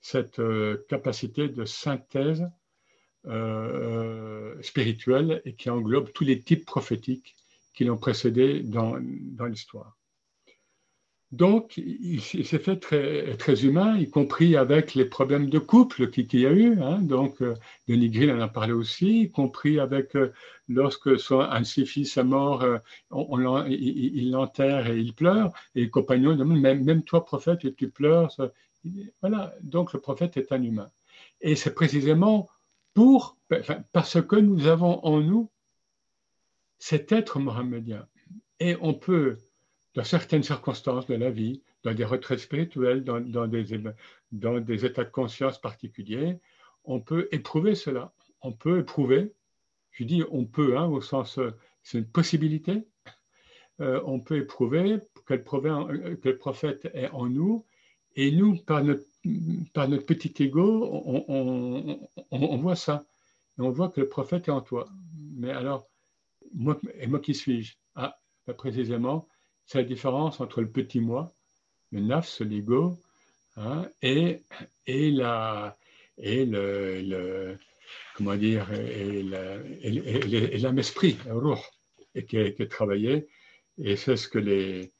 cette 0.00 0.38
euh, 0.38 0.84
capacité 0.88 1.48
de 1.48 1.64
synthèse 1.64 2.48
euh, 3.26 4.60
spirituel 4.62 5.42
et 5.44 5.54
qui 5.54 5.68
englobe 5.68 6.12
tous 6.12 6.24
les 6.24 6.40
types 6.40 6.64
prophétiques 6.64 7.34
qui 7.74 7.84
l'ont 7.84 7.98
précédé 7.98 8.62
dans, 8.62 8.98
dans 9.00 9.46
l'histoire. 9.46 9.99
Donc, 11.32 11.76
il, 11.76 12.20
s'est 12.20 12.58
fait 12.58 12.76
très, 12.78 13.36
très, 13.36 13.64
humain, 13.64 13.96
y 13.96 14.10
compris 14.10 14.56
avec 14.56 14.94
les 14.94 15.04
problèmes 15.04 15.48
de 15.48 15.60
couple 15.60 16.10
qu'il 16.10 16.40
y 16.40 16.46
a 16.46 16.52
eu. 16.52 16.80
Hein. 16.82 17.00
Donc, 17.02 17.40
euh, 17.40 17.54
Denis 17.86 18.10
Grill 18.10 18.32
en 18.32 18.40
a 18.40 18.48
parlé 18.48 18.72
aussi, 18.72 19.22
y 19.22 19.30
compris 19.30 19.78
avec 19.78 20.16
euh, 20.16 20.32
lorsque 20.68 21.20
son, 21.20 21.40
un 21.40 21.60
de 21.60 21.64
ses 21.66 21.84
fils 21.86 22.16
est 22.16 22.24
mort, 22.24 22.64
on, 23.10 23.64
il 23.68 24.32
l'enterre 24.32 24.88
et 24.88 24.98
il 24.98 25.14
pleure. 25.14 25.52
Et 25.76 25.84
le 25.84 25.90
compagnon 25.90 26.34
demande 26.34 26.60
même, 26.60 26.82
même 26.82 27.04
toi, 27.04 27.24
prophète, 27.24 27.76
tu 27.76 27.90
pleures. 27.90 28.34
Voilà, 29.20 29.54
donc 29.62 29.92
le 29.92 30.00
prophète 30.00 30.36
est 30.36 30.50
un 30.50 30.62
humain. 30.62 30.90
Et 31.40 31.54
c'est 31.54 31.74
précisément 31.74 32.48
pour, 32.94 33.36
parce 33.92 34.20
que 34.20 34.36
nous 34.36 34.66
avons 34.66 35.04
en 35.04 35.20
nous 35.20 35.50
cet 36.78 37.12
être 37.12 37.38
mohammedien. 37.38 38.06
Et 38.58 38.76
on 38.80 38.94
peut, 38.94 39.38
dans 39.94 40.04
certaines 40.04 40.42
circonstances 40.42 41.06
de 41.06 41.14
la 41.14 41.30
vie, 41.30 41.62
dans 41.82 41.94
des 41.94 42.04
retraites 42.04 42.38
spirituelles, 42.38 43.02
dans, 43.02 43.20
des, 43.48 43.74
états 44.84 45.04
de 45.04 45.10
conscience 45.10 45.60
particuliers, 45.60 46.38
on 46.84 47.00
peut 47.00 47.28
éprouver 47.32 47.74
cela. 47.74 48.12
On 48.42 48.52
peut 48.52 48.78
éprouver, 48.78 49.34
je 49.90 50.04
dis 50.04 50.22
on 50.30 50.46
peut, 50.46 50.78
hein, 50.78 50.86
au 50.86 51.00
sens, 51.00 51.38
c'est 51.82 51.98
une 51.98 52.06
possibilité, 52.06 52.86
euh, 53.80 54.00
on 54.04 54.20
peut 54.20 54.38
éprouver 54.38 54.98
que 55.26 55.34
le, 55.34 56.16
que 56.16 56.28
le 56.28 56.38
prophète 56.38 56.88
est 56.94 57.10
en 57.10 57.26
nous, 57.26 57.66
et 58.16 58.32
nous, 58.32 58.56
par 58.56 58.82
notre 58.82 60.06
petit 60.06 60.42
ego, 60.42 60.90
on, 62.30 62.56
voit 62.58 62.76
ça. 62.76 63.06
On 63.58 63.70
voit 63.70 63.88
que 63.88 64.00
le 64.00 64.08
prophète 64.08 64.48
est 64.48 64.52
en 64.52 64.62
toi. 64.62 64.88
Mais 65.36 65.50
alors, 65.50 65.88
et 66.94 67.06
moi 67.06 67.20
qui 67.20 67.34
suis-je? 67.34 67.76
Ah, 67.94 68.18
bah, 68.46 68.54
précisément, 68.54 69.28
c'est 69.70 69.78
la 69.78 69.84
différence 69.84 70.40
entre 70.40 70.62
le 70.62 70.68
petit 70.68 70.98
moi, 70.98 71.32
le 71.92 72.00
nafs, 72.00 72.40
l'ego, 72.40 73.00
hein, 73.56 73.88
et, 74.02 74.42
et, 74.84 75.12
la, 75.12 75.78
et 76.18 76.44
le, 76.44 77.56
comment 78.16 78.34
dire, 78.34 78.66
et 78.72 79.22
l'âme 79.22 80.78
esprit, 80.80 81.18
le 81.24 81.36
ruh, 81.36 81.54
et 82.16 82.24
qui 82.24 82.36
est, 82.38 82.68
travaillé. 82.68 83.28
Et 83.78 83.94
c'est 83.94 84.16
ce 84.16 84.26
que 84.26 84.40
les, 84.40 84.92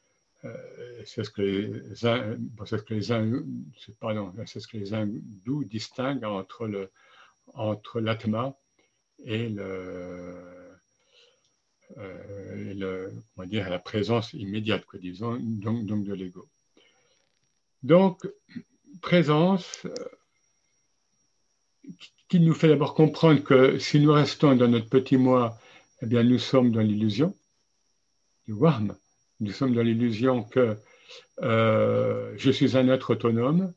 euh, 0.44 1.02
c'est 1.04 1.24
ce 1.24 1.30
que 1.30 1.42
les, 1.42 1.94
ce 1.96 2.76
que 2.76 2.94
les, 2.94 3.94
pardon, 3.98 4.32
c'est 4.46 4.60
ce 4.60 4.68
que 4.68 4.76
les 4.76 4.94
hindous 4.94 5.64
distinguent 5.64 6.22
entre 6.22 6.68
le, 6.68 6.92
entre 7.54 7.98
l'atma 7.98 8.56
et 9.24 9.48
le, 9.48 10.59
euh, 11.98 13.10
va 13.36 13.46
dire, 13.46 13.68
la 13.68 13.78
présence 13.78 14.32
immédiate, 14.32 14.84
quoi, 14.84 14.98
disons, 14.98 15.36
donc, 15.40 15.86
donc 15.86 16.04
de 16.04 16.14
l'ego. 16.14 16.48
Donc, 17.82 18.26
présence 19.00 19.86
euh, 19.86 19.94
qui 22.28 22.40
nous 22.40 22.54
fait 22.54 22.68
d'abord 22.68 22.94
comprendre 22.94 23.42
que 23.42 23.78
si 23.78 24.00
nous 24.00 24.12
restons 24.12 24.54
dans 24.54 24.68
notre 24.68 24.88
petit 24.88 25.16
moi, 25.16 25.58
eh 26.02 26.06
bien, 26.06 26.22
nous 26.22 26.38
sommes 26.38 26.70
dans 26.70 26.80
l'illusion. 26.80 27.36
du 28.46 28.52
Wahm. 28.52 28.96
Nous 29.40 29.52
sommes 29.52 29.74
dans 29.74 29.82
l'illusion 29.82 30.44
que 30.44 30.76
euh, 31.42 32.34
je 32.36 32.50
suis 32.50 32.76
un 32.76 32.88
être 32.88 33.10
autonome 33.10 33.72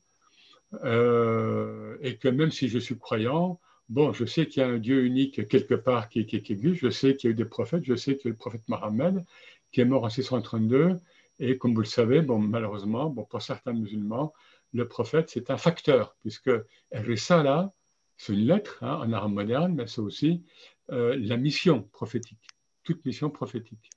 euh, 0.84 1.98
et 2.02 2.18
que 2.18 2.28
même 2.28 2.52
si 2.52 2.68
je 2.68 2.80
suis 2.80 2.98
croyant, 2.98 3.60
bon, 3.90 4.14
je 4.14 4.26
sais 4.26 4.48
qu'il 4.48 4.62
y 4.62 4.66
a 4.66 4.70
un 4.70 4.78
Dieu 4.80 5.06
unique 5.06 5.48
quelque 5.48 5.76
part 5.76 6.10
qui, 6.10 6.26
qui, 6.26 6.42
qui 6.42 6.54
existe, 6.54 6.82
je 6.82 6.90
sais 6.90 7.16
qu'il 7.16 7.30
y 7.30 7.32
a 7.32 7.34
eu 7.34 7.36
des 7.36 7.46
prophètes, 7.46 7.84
je 7.86 7.96
sais 7.96 8.18
qu'il 8.18 8.26
y 8.26 8.28
a 8.30 8.32
le 8.32 8.38
prophète 8.38 8.64
Mohammed 8.68 9.24
qui 9.72 9.82
est 9.82 9.86
mort 9.86 10.04
en 10.04 10.10
632 10.10 11.00
et 11.40 11.58
comme 11.58 11.74
vous 11.74 11.82
le 11.82 11.88
savez, 11.88 12.22
bon, 12.22 12.40
malheureusement, 12.40 13.10
bon, 13.10 13.26
pour 13.26 13.42
certains 13.42 13.74
musulmans, 13.74 14.34
le 14.72 14.88
prophète, 14.88 15.30
c'est 15.30 15.50
un 15.50 15.58
facteur, 15.58 16.16
puisque 16.22 16.52
Risala, 16.92 17.74
c'est 18.18 18.34
une 18.34 18.46
lettre 18.46 18.80
hein, 18.82 19.00
en 19.02 19.12
arabe 19.12 19.32
moderne, 19.32 19.74
mais 19.76 19.88
c'est 19.88 20.02
aussi 20.02 20.46
euh, 20.92 21.16
la 21.20 21.38
mission 21.38 21.84
prophétique, 21.92 22.48
toute 22.84 23.04
mission 23.06 23.30
prophétique. 23.30 23.90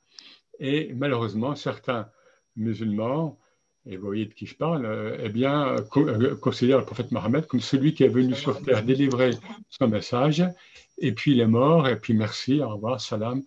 Et 0.59 0.93
malheureusement, 0.95 1.55
certains 1.55 2.11
musulmans, 2.57 3.39
et 3.87 3.97
vous 3.97 4.07
voyez 4.07 4.27
de 4.27 4.35
qui 4.35 4.47
je 4.47 4.57
parle, 4.57 4.85
euh, 4.85 5.17
eh 5.23 5.29
bien, 5.29 5.77
euh, 5.97 6.35
considèrent 6.37 6.79
le 6.79 6.85
prophète 6.85 7.13
Mohammed 7.13 7.47
comme 7.47 7.61
celui 7.61 7.95
qui 7.95 8.03
est 8.05 8.09
venu 8.09 8.35
sur 8.35 8.61
terre 8.63 8.83
délivrer 8.83 9.31
son 9.71 9.89
message, 9.89 10.45
et 10.99 11.13
puis 11.13 11.33
il 11.33 11.41
est 11.41 11.47
mort, 11.47 11.89
et 11.89 11.99
puis 11.99 12.15
merci, 12.15 12.61
au 12.61 12.71
revoir, 12.71 13.01
salam. 13.01 13.43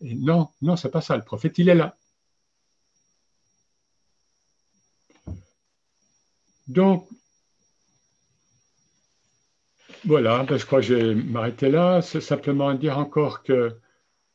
Et 0.00 0.14
non, 0.14 0.48
non, 0.62 0.76
c'est 0.76 0.90
pas 0.90 1.00
ça. 1.00 1.16
Le 1.16 1.22
prophète, 1.22 1.58
il 1.58 1.68
est 1.68 1.74
là. 1.74 1.96
Donc, 6.66 7.06
voilà, 10.04 10.44
ben, 10.44 10.56
je 10.56 10.64
crois 10.66 10.80
que 10.80 10.86
je 10.86 10.94
vais 10.94 11.14
m'arrêter 11.14 11.70
là. 11.70 12.00
C'est 12.02 12.20
simplement 12.20 12.72
dire 12.74 12.98
encore 12.98 13.42
que, 13.42 13.76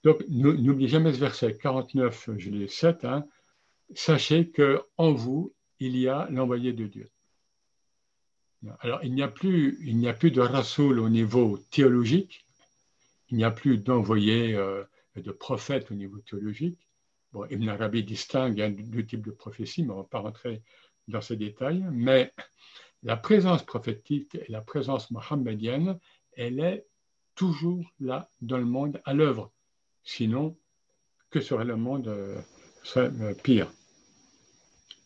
donc, 0.03 0.24
n'oubliez 0.29 0.88
jamais 0.88 1.13
ce 1.13 1.20
verset 1.20 1.58
49, 1.58 2.29
je 2.38 2.50
l'ai 2.50 2.68
7, 2.68 3.06
hein, 3.06 3.25
sachez 3.96 4.51
qu'en 4.51 5.13
vous, 5.13 5.53
il 5.79 5.98
y 5.98 6.08
a 6.08 6.27
l'envoyé 6.29 6.74
de 6.74 6.88
Dieu. 6.88 7.10
Alors, 8.81 9.03
il 9.03 9.13
n'y 9.13 9.24
a 9.24 9.29
plus, 9.29 9.79
a 10.05 10.13
de 10.13 10.41
rasoul 10.41 11.00
au 11.00 11.10
niveau 11.10 11.58
théologique, 11.72 12.46
il 13.29 13.38
n'y 13.38 13.43
a 13.43 13.51
plus 13.51 13.77
d'envoyé 13.77 14.53
euh, 14.53 14.84
de 15.15 15.31
prophète 15.31 15.91
au 15.91 15.93
niveau 15.93 16.19
théologique. 16.19 16.79
Bon, 17.31 17.46
Ibn 17.46 17.69
Arabi 17.69 18.03
distingue 18.03 18.60
hein, 18.60 18.72
deux 18.72 19.05
types 19.05 19.25
de 19.25 19.31
prophéties, 19.31 19.84
mais 19.84 19.91
on 19.91 19.98
ne 19.98 20.01
va 20.01 20.08
pas 20.08 20.19
rentrer 20.19 20.62
dans 21.08 21.22
ces 21.22 21.38
détails, 21.38 21.86
mais 21.91 22.34
la 23.03 23.15
présence 23.15 23.63
prophétique 23.63 24.36
et 24.36 24.51
la 24.51 24.62
présence 24.62 25.10
mohammedienne, 25.12 26.00
elle 26.36 26.60
est 26.60 26.86
toujours 27.36 27.86
là 28.00 28.29
dans 28.41 28.58
le 28.58 28.65
monde 28.65 29.01
à 29.05 29.13
l'œuvre. 29.13 29.51
Sinon, 30.03 30.58
que 31.29 31.39
serait 31.39 31.65
le 31.65 31.77
monde 31.77 32.08
euh, 32.08 32.41
euh, 32.98 33.34
pire? 33.36 33.72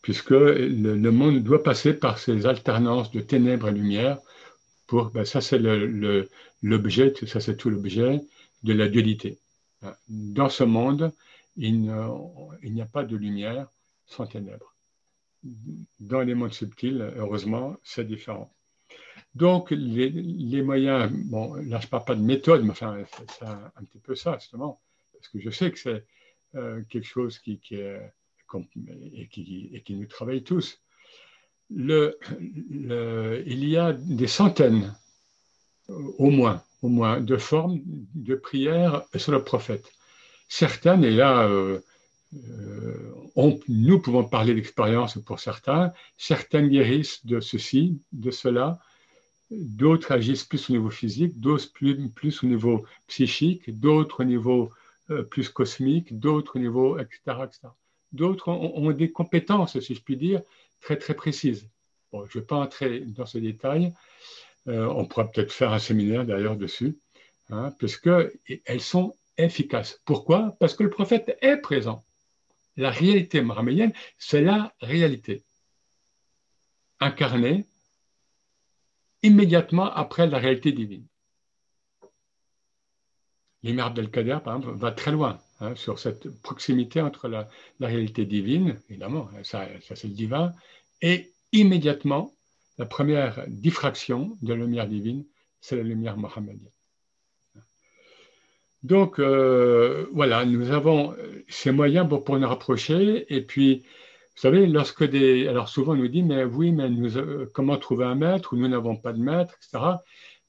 Puisque 0.03 0.29
le, 0.29 1.09
monde 1.09 1.41
doit 1.43 1.63
passer 1.63 1.93
par 1.93 2.19
ces 2.19 2.45
alternances 2.45 3.11
de 3.11 3.21
ténèbres 3.21 3.69
et 3.69 3.71
lumière. 3.71 4.19
Pour, 4.85 5.09
ben 5.09 5.25
ça, 5.25 5.41
c'est 5.41 5.59
l'objet, 6.61 7.13
ça, 7.25 7.39
c'est 7.39 7.57
tout 7.57 7.71
l'objet 7.71 8.21
de 8.63 8.73
la 8.73 8.87
dualité. 8.87 9.39
Dans 10.09 10.49
ce 10.49 10.63
monde, 10.63 11.11
il 11.57 11.81
n'y 11.81 12.81
a 12.81 12.85
pas 12.85 13.03
de 13.03 13.15
lumière 13.15 13.67
sans 14.05 14.27
ténèbres 14.27 14.73
dans 15.99 16.21
les 16.21 16.35
mondes 16.35 16.53
subtils, 16.53 17.13
heureusement, 17.17 17.77
c'est 17.83 18.07
différent. 18.07 18.53
Donc, 19.35 19.71
les, 19.71 20.61
moyens, 20.61 21.11
bon, 21.11 21.55
là, 21.55 21.79
je 21.79 21.85
ne 21.85 21.89
parle 21.89 22.05
pas 22.05 22.15
de 22.15 22.21
méthode, 22.21 22.63
mais 22.63 22.71
enfin, 22.71 23.03
c'est 23.37 23.45
un, 23.45 23.83
petit 23.85 23.99
peu 23.99 24.15
ça, 24.15 24.37
justement, 24.39 24.79
parce 25.13 25.27
que 25.27 25.39
je 25.39 25.49
sais 25.49 25.71
que 25.71 25.79
c'est 25.79 26.05
euh, 26.55 26.81
quelque 26.89 27.07
chose 27.07 27.39
qui, 27.39 27.59
est, 27.71 28.13
et 29.15 29.27
qui, 29.27 29.95
nous 29.95 30.05
travaille 30.05 30.43
tous. 30.43 30.81
Il 31.69 32.15
y 33.47 33.77
a 33.77 33.93
des 33.93 34.27
centaines, 34.27 34.95
au 35.89 36.29
moins, 36.29 36.63
au 36.81 36.89
moins, 36.89 37.19
de 37.21 37.37
formes 37.37 37.81
de 38.15 38.35
prière 38.35 39.03
sur 39.15 39.31
le 39.31 39.43
prophète. 39.43 39.91
Certaines, 40.49 41.03
et 41.03 41.11
là, 41.11 41.47
euh, 41.47 41.79
euh, 42.35 43.57
nous 43.67 43.99
pouvons 43.99 44.23
parler 44.23 44.53
d'expérience 44.53 45.17
pour 45.25 45.39
certains. 45.39 45.93
Certains 46.17 46.67
guérissent 46.67 47.25
de 47.25 47.39
ceci, 47.39 47.99
de 48.11 48.31
cela. 48.31 48.79
D'autres 49.51 50.11
agissent 50.11 50.43
plus 50.43 50.69
au 50.69 50.73
niveau 50.73 50.89
physique, 50.89 51.39
d'autres 51.39 51.71
plus, 52.13 52.43
au 52.43 52.47
niveau 52.47 52.85
psychique, 53.07 53.79
d'autres 53.79 54.21
au 54.21 54.23
niveau 54.23 54.71
euh, 55.09 55.23
plus 55.23 55.49
cosmique, 55.49 56.17
d'autres 56.19 56.55
au 56.57 56.59
niveau, 56.59 56.97
etc. 56.97 57.19
D'autres 58.13 58.49
ont, 58.49 58.91
des 58.91 59.11
compétences, 59.11 59.79
si 59.79 59.95
je 59.95 60.01
puis 60.01 60.17
dire, 60.17 60.41
très, 60.81 60.97
très 60.97 61.15
précises. 61.15 61.67
je 62.13 62.17
ne 62.17 62.25
vais 62.25 62.45
pas 62.45 62.57
entrer 62.57 62.99
dans 63.01 63.25
ce 63.25 63.39
détail. 63.39 63.93
Euh, 64.67 64.85
on 64.85 65.05
pourra 65.05 65.29
peut-être 65.29 65.51
faire 65.51 65.73
un 65.73 65.79
séminaire 65.79 66.25
d'ailleurs 66.25 66.55
dessus, 66.55 66.99
hein, 67.49 67.73
puisqu'elles 67.79 68.81
sont 68.81 69.15
efficaces. 69.37 69.99
Pourquoi? 70.05 70.55
Parce 70.59 70.75
que 70.75 70.83
le 70.83 70.89
prophète 70.89 71.37
est 71.41 71.57
présent. 71.57 72.05
La 72.77 72.91
réalité 72.91 73.41
mohammedienne, 73.41 73.93
c'est 74.17 74.41
la 74.41 74.73
réalité 74.79 75.43
incarnée 76.99 77.65
immédiatement 79.23 79.91
après 79.93 80.27
la 80.27 80.37
réalité 80.37 80.71
divine. 80.71 81.07
L'imam 83.63 83.87
Abdelkader, 83.87 84.39
par 84.43 84.57
exemple, 84.57 84.77
va 84.77 84.91
très 84.91 85.11
loin 85.11 85.39
hein, 85.63 85.75
sur 85.75 85.99
cette 85.99 86.29
proximité 86.41 87.01
entre 87.01 87.27
la, 87.27 87.47
réalité 87.79 88.25
divine, 88.25 88.77
évidemment, 88.89 89.29
hein, 89.33 89.43
ça, 89.43 89.67
c'est 89.81 90.07
le 90.07 90.13
divin, 90.13 90.53
et 91.01 91.31
immédiatement, 91.51 92.33
la 92.77 92.85
première 92.85 93.43
diffraction 93.47 94.37
de 94.41 94.53
la 94.53 94.59
lumière 94.65 94.87
divine, 94.87 95.25
c'est 95.61 95.75
la 95.75 95.83
lumière 95.83 96.17
mohammedienne. 96.17 96.69
Donc, 98.83 99.17
euh, 99.19 100.07
voilà, 100.11 100.45
nous 100.45 100.71
avons 100.71 101.15
ces 101.47 101.71
moyens 101.71 102.07
pour, 102.07 102.37
nous 102.37 102.47
rapprocher. 102.47 103.25
Et 103.33 103.41
puis, 103.41 103.83
vous 104.35 104.41
savez, 104.41 104.67
lorsque 104.67 105.03
des. 105.05 105.47
Alors, 105.47 105.69
souvent, 105.69 105.93
on 105.93 105.95
nous 105.95 106.09
dit, 106.09 106.23
mais 106.23 106.43
oui, 106.43 106.71
mais 106.71 106.89
euh, 107.15 107.49
comment 107.53 107.77
trouver 107.77 108.05
un 108.05 108.15
maître 108.15 108.53
ou 108.53 108.57
nous 108.57 108.67
n'avons 108.67 108.97
pas 108.97 109.13
de 109.13 109.19
maître, 109.19 109.55
etc. 109.57 109.99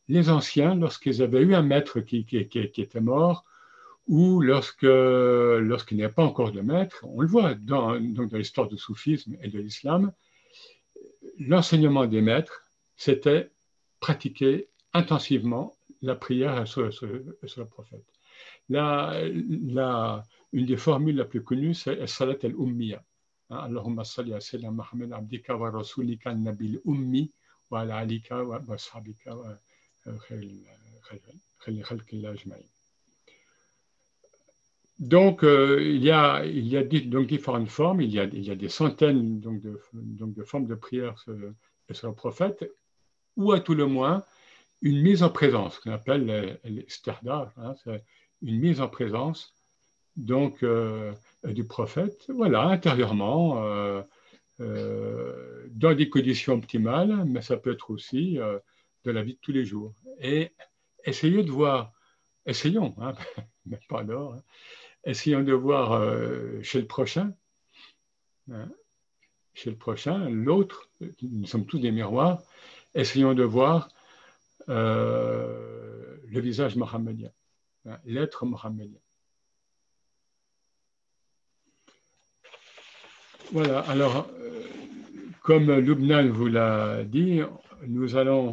Les 0.09 0.31
anciens, 0.31 0.74
lorsqu'ils 0.74 1.22
avaient 1.22 1.42
eu 1.42 1.55
un 1.55 1.62
maître 1.62 2.00
qui, 2.00 2.27
était 2.31 3.00
mort, 3.00 3.44
ou 4.07 4.40
lorsque, 4.40 4.83
lorsqu'il 4.83 5.97
n'y 5.97 6.05
a 6.05 6.11
pas 6.11 6.25
encore 6.25 6.53
de 6.53 6.61
maître, 6.61 7.05
on 7.05 7.21
le 7.23 7.29
voit 7.29 7.55
dans, 7.55 7.99
donc 7.99 8.31
dans 8.31 8.38
l'histoire 8.38 8.69
du 8.69 8.77
soufisme 8.77 9.37
et 9.43 9.49
de 9.49 9.59
l'islam, 9.59 10.12
l'enseignement 11.38 12.07
des 12.07 12.21
maîtres, 12.21 12.62
c'était 12.97 13.51
pratiquer 14.01 14.69
intensivement 14.93 15.75
la 16.03 16.14
prière 16.14 16.69
sur, 16.69 16.93
sur 16.93 17.09
le 17.09 17.67
prophète. 17.67 18.05
La, 18.69 19.19
la, 19.67 20.23
une 20.53 20.67
des 20.67 20.77
formules 20.77 21.17
la 21.17 21.25
plus 21.25 21.43
connues, 21.43 21.75
c'est 21.75 22.07
Salat 22.07 22.37
al-Ummiya. 22.43 23.03
Hein, 23.51 23.59
Allahumma 23.59 24.05
salli 24.05 24.33
ala 24.33 24.40
sayyidina 24.40 24.71
Muhammad 24.71 25.12
abdika 25.12 25.57
wa 25.57 25.71
rasulika 25.71 26.35
nabil 26.35 26.81
ummi 26.85 27.31
wa 27.71 27.81
ala 27.81 27.99
alika 27.99 28.43
wa 28.43 28.62
ashabika 28.69 29.37
wa 29.37 29.59
donc, 34.99 35.43
euh, 35.43 35.81
il 35.83 36.05
y 36.05 36.11
a, 36.11 36.45
donc, 37.07 37.27
différentes 37.27 37.69
formes, 37.69 38.01
il 38.01 38.13
y 38.13 38.21
a, 38.21 38.25
il 38.25 38.45
y 38.45 38.51
a 38.51 38.55
des 38.55 38.69
centaines 38.69 39.41
donc, 39.41 39.61
de, 39.61 39.81
donc, 39.93 40.35
de 40.35 40.45
formes 40.45 40.67
de 40.67 40.75
prière 40.75 41.19
sur, 41.19 41.35
sur, 41.91 42.09
le 42.09 42.15
prophète, 42.15 42.71
ou 43.37 43.53
à 43.53 43.61
tout 43.61 43.75
le 43.75 43.87
moins, 43.87 44.25
une 44.83 45.03
mise 45.03 45.23
en 45.23 45.31
présence, 45.31 45.79
qu'on 45.81 45.93
appelle 45.93 46.61
l'istihda, 46.65 47.53
hein, 47.57 47.75
une 48.43 48.61
mise 48.61 48.81
en 48.81 48.89
présence 48.89 49.55
donc 50.17 50.63
euh, 50.63 51.13
du 51.45 51.65
prophète, 51.65 52.27
voilà, 52.29 52.63
intérieurement, 52.65 53.65
euh, 53.65 54.03
euh, 54.61 55.67
dans 55.71 55.95
des 55.95 56.09
conditions 56.09 56.55
optimales, 56.55 57.25
mais 57.27 57.43
ça 57.43 57.57
peut 57.57 57.73
être 57.73 57.91
aussi 57.91 58.39
de 59.05 59.11
la 59.11 59.23
vie 59.23 59.35
de 59.35 59.39
tous 59.41 59.53
les 59.53 59.65
jours. 59.65 59.95
Et 60.21 60.53
essayez 61.05 61.43
de 61.43 61.51
voir, 61.51 61.93
essayons, 62.47 62.95
hein, 63.01 63.15
mais 63.67 63.81
pas 63.89 64.05
d'or, 64.05 64.35
hein, 64.35 64.43
essayons 65.05 65.43
de 65.43 65.53
voir 65.53 66.01
chez 66.62 66.81
le 66.81 66.87
prochain, 66.87 67.35
hein, 68.51 68.69
chez 69.55 69.71
le 69.71 69.77
prochain, 69.77 70.29
l'autre, 70.29 70.88
nous 71.23 71.47
sommes 71.47 71.67
tous 71.67 71.79
des 71.79 71.90
miroirs, 71.93 72.43
essayons 72.95 73.35
de 73.35 73.45
voir 73.45 73.88
le 74.67 76.40
visage 76.40 76.77
mohammedien. 76.77 77.31
Hein, 77.87 77.99
l'être 78.07 78.47
mohammedien? 78.47 78.99
Voilà, 83.53 83.81
alors, 83.81 84.27
euh, 84.40 84.62
comme 85.43 85.71
Lubnan 85.71 86.29
vous 86.31 86.47
l'a 86.47 87.05
dit, 87.05 87.40
nous 87.87 88.17
allons, 88.17 88.49
euh, 88.51 88.53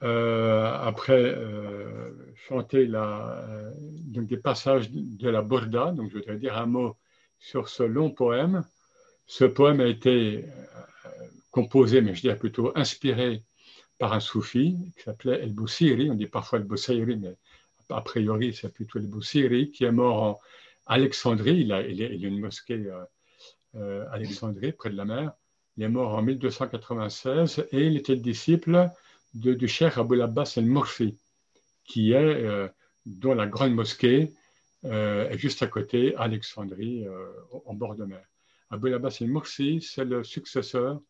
après 0.00 1.34
euh, 1.36 2.10
chanter 2.48 2.86
la, 2.86 3.46
donc 3.80 4.26
des 4.26 4.36
passages 4.36 4.90
de 4.90 5.28
la 5.28 5.42
Borda, 5.42 5.92
donc 5.92 6.10
je 6.10 6.18
voudrais 6.18 6.36
dire 6.36 6.56
un 6.56 6.66
mot 6.66 6.96
sur 7.38 7.68
ce 7.68 7.82
long 7.82 8.10
poème. 8.10 8.64
Ce 9.26 9.44
poème 9.44 9.80
a 9.80 9.86
été 9.86 10.44
composé, 11.50 12.00
mais 12.02 12.14
je 12.14 12.20
dirais 12.20 12.36
plutôt 12.36 12.72
inspiré 12.76 13.42
par 13.98 14.12
un 14.12 14.20
soufi 14.20 14.76
qui 14.96 15.02
s'appelait 15.02 15.40
El 15.40 15.52
Boussiri, 15.54 16.10
on 16.10 16.14
dit 16.14 16.26
parfois 16.26 16.58
El 16.58 16.66
Boussiri, 16.66 17.16
mais 17.16 17.36
a 17.88 18.02
priori 18.02 18.52
c'est 18.52 18.72
plutôt 18.72 18.98
El 18.98 19.06
Boussiri, 19.06 19.70
qui 19.70 19.84
est 19.84 19.92
mort 19.92 20.22
en 20.22 20.40
Alexandrie, 20.86 21.60
il, 21.60 21.72
a, 21.72 21.82
il, 21.82 21.96
y 21.96 22.24
a 22.24 22.28
une 22.28 22.40
mosquée 22.40 22.90
à 22.90 23.08
euh, 23.76 24.04
Alexandrie, 24.12 24.72
près 24.72 24.90
de 24.90 24.96
la 24.96 25.04
mer. 25.04 25.32
Il 25.76 25.82
est 25.82 25.88
mort 25.88 26.14
en 26.14 26.22
1296 26.22 27.66
et 27.72 27.86
il 27.86 27.96
était 27.96 28.14
le 28.14 28.20
disciple 28.20 28.88
du 29.36 29.68
cher 29.68 29.98
Abou 29.98 30.20
Abbas 30.20 30.54
el-Murfi, 30.56 31.18
qui 31.84 32.12
est, 32.12 32.16
euh, 32.16 32.68
dont 33.04 33.34
la 33.34 33.46
grande 33.46 33.74
mosquée 33.74 34.32
euh, 34.84 35.28
est 35.28 35.38
juste 35.38 35.62
à 35.62 35.66
côté, 35.66 36.14
à 36.16 36.22
Alexandrie, 36.22 37.06
en 37.64 37.74
bord 37.74 37.94
de 37.96 38.04
mer. 38.04 38.24
Abou 38.70 38.88
Abbas 38.88 39.18
el-Mursi, 39.20 39.82
c'est 39.82 40.04
le 40.04 40.24
successeur 40.24 41.00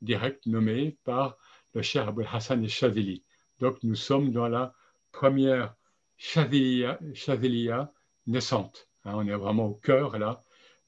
direct 0.00 0.46
nommé 0.46 0.98
par 1.04 1.36
le 1.74 1.82
cher 1.82 2.08
Abou 2.08 2.22
Hassan 2.30 2.62
el-Shadili. 2.62 3.22
Donc 3.60 3.82
nous 3.82 3.94
sommes 3.94 4.32
dans 4.32 4.48
la 4.48 4.74
première 5.12 5.74
Shadiliya 6.16 6.98
naissante. 8.26 8.88
Hein, 9.04 9.12
on 9.16 9.26
est 9.26 9.34
vraiment 9.34 9.66
au 9.66 9.74
cœur 9.74 10.18
là, 10.18 10.42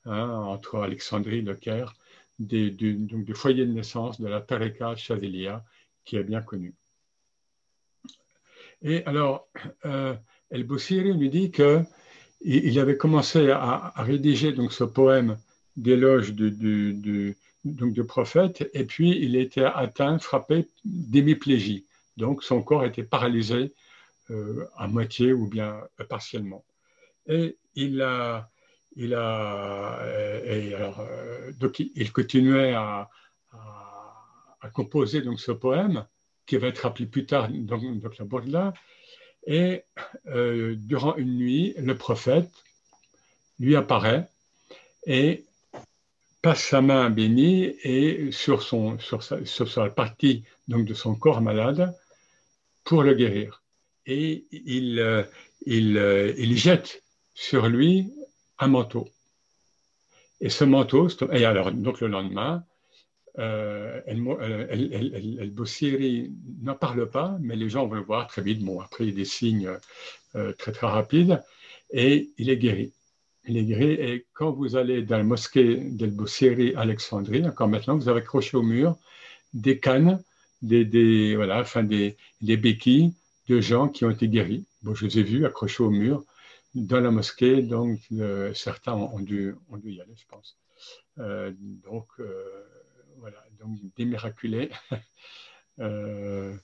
hein, 0.05 0.29
entre 0.29 0.81
Alexandrie 0.81 1.39
et 1.39 1.43
le 1.43 1.55
Caire, 1.55 1.95
des, 2.39 2.71
du, 2.71 2.95
donc 2.95 3.25
du 3.25 3.35
foyer 3.35 3.67
de 3.67 3.73
naissance 3.73 4.21
de 4.21 4.29
la 4.29 4.41
Tariqa 4.41 4.97
Shadiliya 4.97 5.65
qui 6.05 6.17
est 6.17 6.25
bien 6.25 6.43
connu. 6.43 6.75
Et 8.83 9.05
alors, 9.07 9.49
euh, 9.85 10.15
El 10.51 10.65
Boussiri 10.65 11.17
nous 11.17 11.29
dit 11.29 11.51
que 11.51 11.83
il 12.43 12.79
avait 12.79 12.97
commencé 12.97 13.51
à, 13.51 13.93
rédiger 13.97 14.53
donc 14.53 14.73
ce 14.73 14.85
poème 14.85 15.39
d'éloge 15.77 16.33
du, 16.33 16.51
du, 16.51 17.37
donc 17.65 17.95
de 17.95 18.03
prophète, 18.03 18.69
et 18.73 18.85
puis 18.85 19.19
il 19.21 19.37
était 19.37 19.65
atteint, 19.65 20.19
frappé 20.19 20.69
d'hémiplégie. 20.85 21.87
Donc 22.17 22.45
son 22.45 22.63
corps 22.63 22.85
était 22.85 23.03
paralysé 23.03 23.75
euh, 24.31 24.67
à 24.77 24.87
moitié 24.87 25.33
ou 25.33 25.49
bien 25.49 25.81
partiellement. 26.09 26.65
Et 27.27 27.59
il 27.75 28.01
a, 28.03 28.51
il 28.95 29.15
a, 29.15 29.99
et 30.45 30.75
alors, 30.75 31.01
euh, 31.01 31.53
donc 31.59 31.81
il 31.81 32.13
continuait 32.13 32.75
à, 32.75 33.09
à, 33.53 34.71
composer 34.73 35.23
donc 35.23 35.41
ce 35.41 35.53
poème 35.53 36.07
qui 36.47 36.57
va 36.57 36.69
être 36.69 36.87
appelé 36.87 37.07
plus 37.07 37.27
tard 37.27 37.49
dans, 37.51 37.79
donc 37.79 38.47
la. 38.47 38.73
Et 39.47 39.83
euh, 40.27 40.75
durant 40.77 41.17
une 41.17 41.37
nuit, 41.37 41.75
le 41.79 41.97
prophète 41.97 42.51
lui 43.59 43.77
apparaît 43.77 44.29
et 45.07 45.45
passe 46.43 46.63
sa 46.63 46.81
main 46.81 47.11
bénie 47.11 47.77
et 47.83 48.31
sur, 48.33 48.63
son, 48.63 48.99
sur, 48.99 49.23
sa, 49.23 49.45
sur 49.45 49.71
sa 49.71 49.89
partie 49.89 50.45
donc 50.69 50.85
de 50.85 50.95
son 50.95 51.15
corps 51.15 51.41
malade 51.41 51.97
pour 52.85 53.03
le 53.03 53.15
guérir. 53.15 53.63
Et 54.07 54.47
il, 54.53 55.01
euh, 55.01 55.23
il, 55.65 55.97
il 56.39 56.57
jette 56.57 57.03
sur 57.35 57.69
lui 57.69 58.13
un 58.59 58.69
manteau. 58.69 59.09
Et 60.41 60.51
ce 60.51 60.65
manteau, 60.65 61.09
et 61.33 61.45
alors, 61.45 61.73
donc 61.73 62.01
le 62.01 62.09
lendemain, 62.09 62.65
euh, 63.39 64.01
elle, 64.07 64.23
elle, 64.71 65.53
n'en 66.63 66.75
parle 66.75 67.09
pas, 67.11 67.37
mais 67.41 67.57
les 67.57 67.69
gens 67.69 67.87
vont 67.87 67.95
le 67.95 68.03
voir 68.03 68.27
très 68.29 68.43
vite. 68.43 68.65
Bon, 68.65 68.81
après, 68.81 69.05
il 69.05 69.11
y 69.11 69.13
a 69.13 69.17
des 69.17 69.25
signes 69.25 69.71
euh, 70.35 70.53
très, 70.53 70.73
très 70.73 70.87
rapides, 70.87 71.43
et 71.91 72.31
il 72.39 72.51
est 72.51 72.57
guéri. 72.57 72.93
Il 73.49 73.57
est 73.57 73.65
guéri, 73.65 73.93
et 73.93 74.27
quand 74.33 74.51
vous 74.51 74.77
allez 74.77 75.03
dans 75.03 75.19
la 75.19 75.25
mosquée 75.25 75.77
d'El 75.77 76.11
Boussiri 76.11 76.75
Alexandrie, 76.75 77.47
encore 77.47 77.69
maintenant, 77.69 77.97
vous 77.97 78.09
avez 78.09 78.21
accroché 78.21 78.57
au 78.57 78.63
mur 78.63 78.97
des 79.55 79.79
cannes, 79.79 80.21
des, 80.63 80.85
des 80.85 81.37
voilà, 81.37 81.61
enfin 81.61 81.83
des, 81.85 82.17
des 82.41 82.57
béquilles 82.57 83.15
de 83.49 83.61
gens 83.61 83.89
qui 83.89 84.05
ont 84.05 84.11
été 84.11 84.29
guéris. 84.29 84.65
Bon, 84.83 84.95
je 84.95 85.07
les 85.07 85.21
ai 85.21 85.23
vus 85.23 85.47
accrochés 85.47 85.83
au 85.83 85.91
mur 85.91 86.25
dans 86.75 87.01
la 87.01 87.11
mosquée, 87.11 87.63
donc 87.63 88.01
euh, 88.13 88.53
certains 88.55 88.95
ont 88.95 89.21
dû, 89.21 89.55
ont 89.71 89.79
dû, 89.79 89.93
y 89.93 90.01
aller, 90.01 90.15
je 90.15 90.27
pense. 90.29 90.59
Euh, 91.19 91.53
donc, 91.59 92.07
euh, 92.21 92.65
voilà, 93.19 93.43
donc 93.59 93.79
des 93.97 94.05
miraculés. 94.05 94.71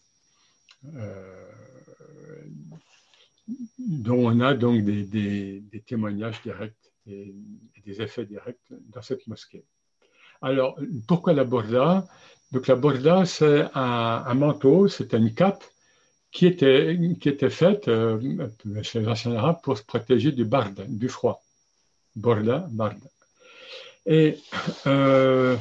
dont 3.79 4.27
on 4.27 4.41
a 4.41 4.55
donc 4.55 4.83
des, 4.85 5.62
témoignages 5.87 6.43
directs 6.43 6.75
et, 7.07 7.35
des 7.85 8.01
effets 8.01 8.25
directs 8.25 8.59
dans 8.71 9.03
cette 9.03 9.27
mosquée. 9.27 9.65
Alors, 10.41 10.79
pourquoi 11.07 11.33
la 11.33 11.45
borda? 11.45 12.07
Donc 12.53 12.67
la 12.67 12.77
borda, 12.77 13.25
c'est 13.25 13.65
un, 13.75 14.35
manteau, 14.35 14.88
c'est 14.88 15.12
une 15.15 15.35
cape 15.35 15.65
qui 16.31 16.47
était, 16.47 16.99
qui 17.21 17.51
faite 17.51 17.88
euh, 17.88 18.49
chez 18.83 19.01
les 19.01 19.09
anciens 19.09 19.37
arabes 19.37 19.61
pour 19.62 19.77
se 19.77 19.85
protéger 19.85 20.33
du 20.33 20.45
bard, 20.45 20.71
du 20.88 21.09
froid. 21.09 21.43
Borda, 22.17 22.67
bard. 22.71 22.95
Euh, 24.09 25.57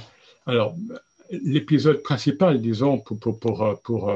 alors, 0.45 0.75
l'épisode 1.29 2.01
principal, 2.01 2.61
disons, 2.61 2.99
pour, 2.99 3.19
pour, 3.19 3.39
pour, 3.39 3.81
pour, 3.83 4.09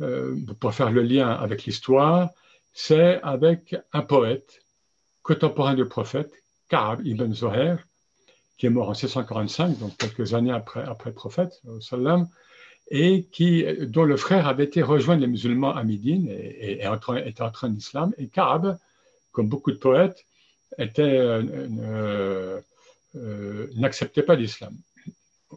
euh, 0.00 0.36
pour 0.60 0.74
faire 0.74 0.90
le 0.90 1.02
lien 1.02 1.30
avec 1.30 1.64
l'histoire, 1.64 2.30
c'est 2.72 3.20
avec 3.22 3.74
un 3.92 4.02
poète 4.02 4.62
contemporain 5.22 5.74
du 5.74 5.86
prophète, 5.86 6.30
Ka'ab 6.68 7.04
ibn 7.06 7.32
Zoher, 7.32 7.76
qui 8.58 8.66
est 8.66 8.70
mort 8.70 8.90
en 8.90 8.94
645, 8.94 9.78
donc 9.78 9.96
quelques 9.96 10.34
années 10.34 10.52
après, 10.52 10.82
après 10.82 11.10
le 11.10 11.14
prophète, 11.14 11.60
et 12.90 13.24
qui, 13.32 13.64
dont 13.86 14.04
le 14.04 14.16
frère 14.16 14.46
avait 14.46 14.64
été 14.64 14.82
rejoindre 14.82 15.22
les 15.22 15.26
musulmans 15.26 15.74
à 15.74 15.82
Médine 15.82 16.28
et, 16.30 16.80
était 17.24 17.42
entré 17.42 17.66
en 17.66 17.74
islam. 17.74 18.12
Et 18.18 18.28
Kaab, 18.28 18.78
comme 19.32 19.48
beaucoup 19.48 19.72
de 19.72 19.78
poètes, 19.78 20.24
euh, 20.78 22.60
euh, 23.16 23.66
n'acceptait 23.74 24.22
pas 24.22 24.36
l'islam. 24.36 24.74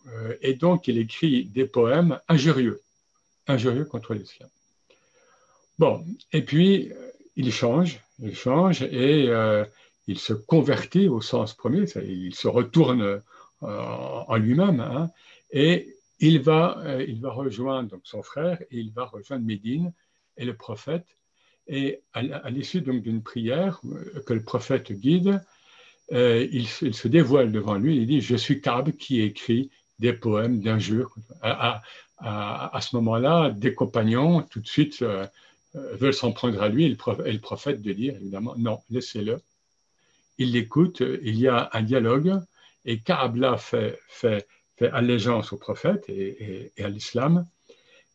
Euh, 0.08 0.36
et 0.42 0.54
donc, 0.54 0.88
il 0.88 0.98
écrit 0.98 1.46
des 1.46 1.66
poèmes 1.66 2.20
injurieux, 2.28 2.82
injurieux 3.48 3.86
contre 3.86 4.14
l'islam. 4.14 4.50
Bon, 5.78 6.06
et 6.34 6.42
puis, 6.42 6.92
il 7.36 7.52
change, 7.52 8.02
il 8.20 8.36
change 8.36 8.84
et 8.84 9.30
il 10.08 10.20
se 10.20 10.34
convertit 10.34 11.08
au 11.08 11.22
sens 11.22 11.54
premier, 11.54 11.86
il 12.04 12.36
se 12.36 12.50
retourne 12.50 13.22
en 13.62 14.36
lui-même, 14.36 14.82
hein, 14.82 15.10
et 15.52 15.96
il 16.20 16.42
va, 16.42 16.78
euh, 16.80 17.06
il 17.08 17.22
va 17.22 17.32
rejoindre 17.32 17.90
donc, 17.90 18.02
son 18.04 18.22
frère 18.22 18.62
et 18.62 18.78
il 18.78 18.92
va 18.92 19.06
rejoindre 19.06 19.46
Médine 19.46 19.94
et 20.38 20.46
le 20.46 20.56
prophète. 20.56 21.06
Et 21.68 22.02
à, 22.14 22.50
l'issue 22.50 22.82
d'une 22.82 23.22
prière 23.22 23.80
euh, 23.86 24.22
que 24.26 24.34
le 24.34 24.44
prophète 24.44 24.92
guide, 24.92 25.42
euh, 26.12 26.48
il, 26.52 26.68
se 26.68 27.08
dévoile 27.08 27.52
devant 27.52 27.76
lui. 27.76 27.98
Il 27.98 28.08
dit 28.08 28.22
Je 28.22 28.36
suis 28.36 28.62
Kab 28.62 28.92
qui 28.92 29.22
écrit 29.22 29.70
des 30.00 30.14
poèmes 30.14 30.60
d'injures. 30.60 31.14
À, 31.42 31.82
ce 32.82 32.96
moment-là, 32.98 33.50
des 33.52 33.74
compagnons, 33.74 34.42
tout 34.42 34.60
de 34.60 34.68
suite, 34.68 35.04
veulent 35.74 36.14
s'en 36.14 36.32
prendre 36.32 36.62
à 36.62 36.70
lui 36.70 36.86
et 36.86 36.90
le, 36.90 37.40
prophète, 37.40 37.82
de 37.82 37.94
dire 37.94 38.16
évidemment 38.16 38.56
Non, 38.58 38.80
laissez-le. 38.90 39.42
Il 40.38 40.54
l'écoute, 40.54 41.02
il 41.22 41.40
y 41.40 41.48
a 41.48 41.70
un 41.74 41.82
dialogue 41.82 42.40
et 42.86 43.00
Kab 43.00 43.36
là 43.36 43.58
fait, 43.58 44.00
fait 44.08 44.48
fait 44.80 44.90
allégeance 44.92 45.52
au 45.52 45.58
prophète 45.58 46.06
et, 46.08 46.72
à 46.80 46.88
l'islam. 46.88 47.46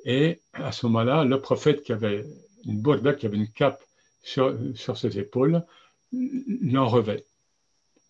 Et 0.07 0.41
à 0.55 0.73
ce 0.73 0.87
moment-là, 0.87 1.25
le 1.25 1.39
prophète 1.41 1.83
qui 1.83 1.93
avait 1.93 2.25
une 2.65 2.81
bourda, 2.81 3.13
qui 3.13 3.27
avait 3.27 3.37
une 3.37 3.53
cape 3.53 3.83
sur, 4.23 4.57
sur 4.75 4.97
ses 4.97 5.19
épaules, 5.19 5.63
l'en 6.13 6.89
revêt. 6.89 7.25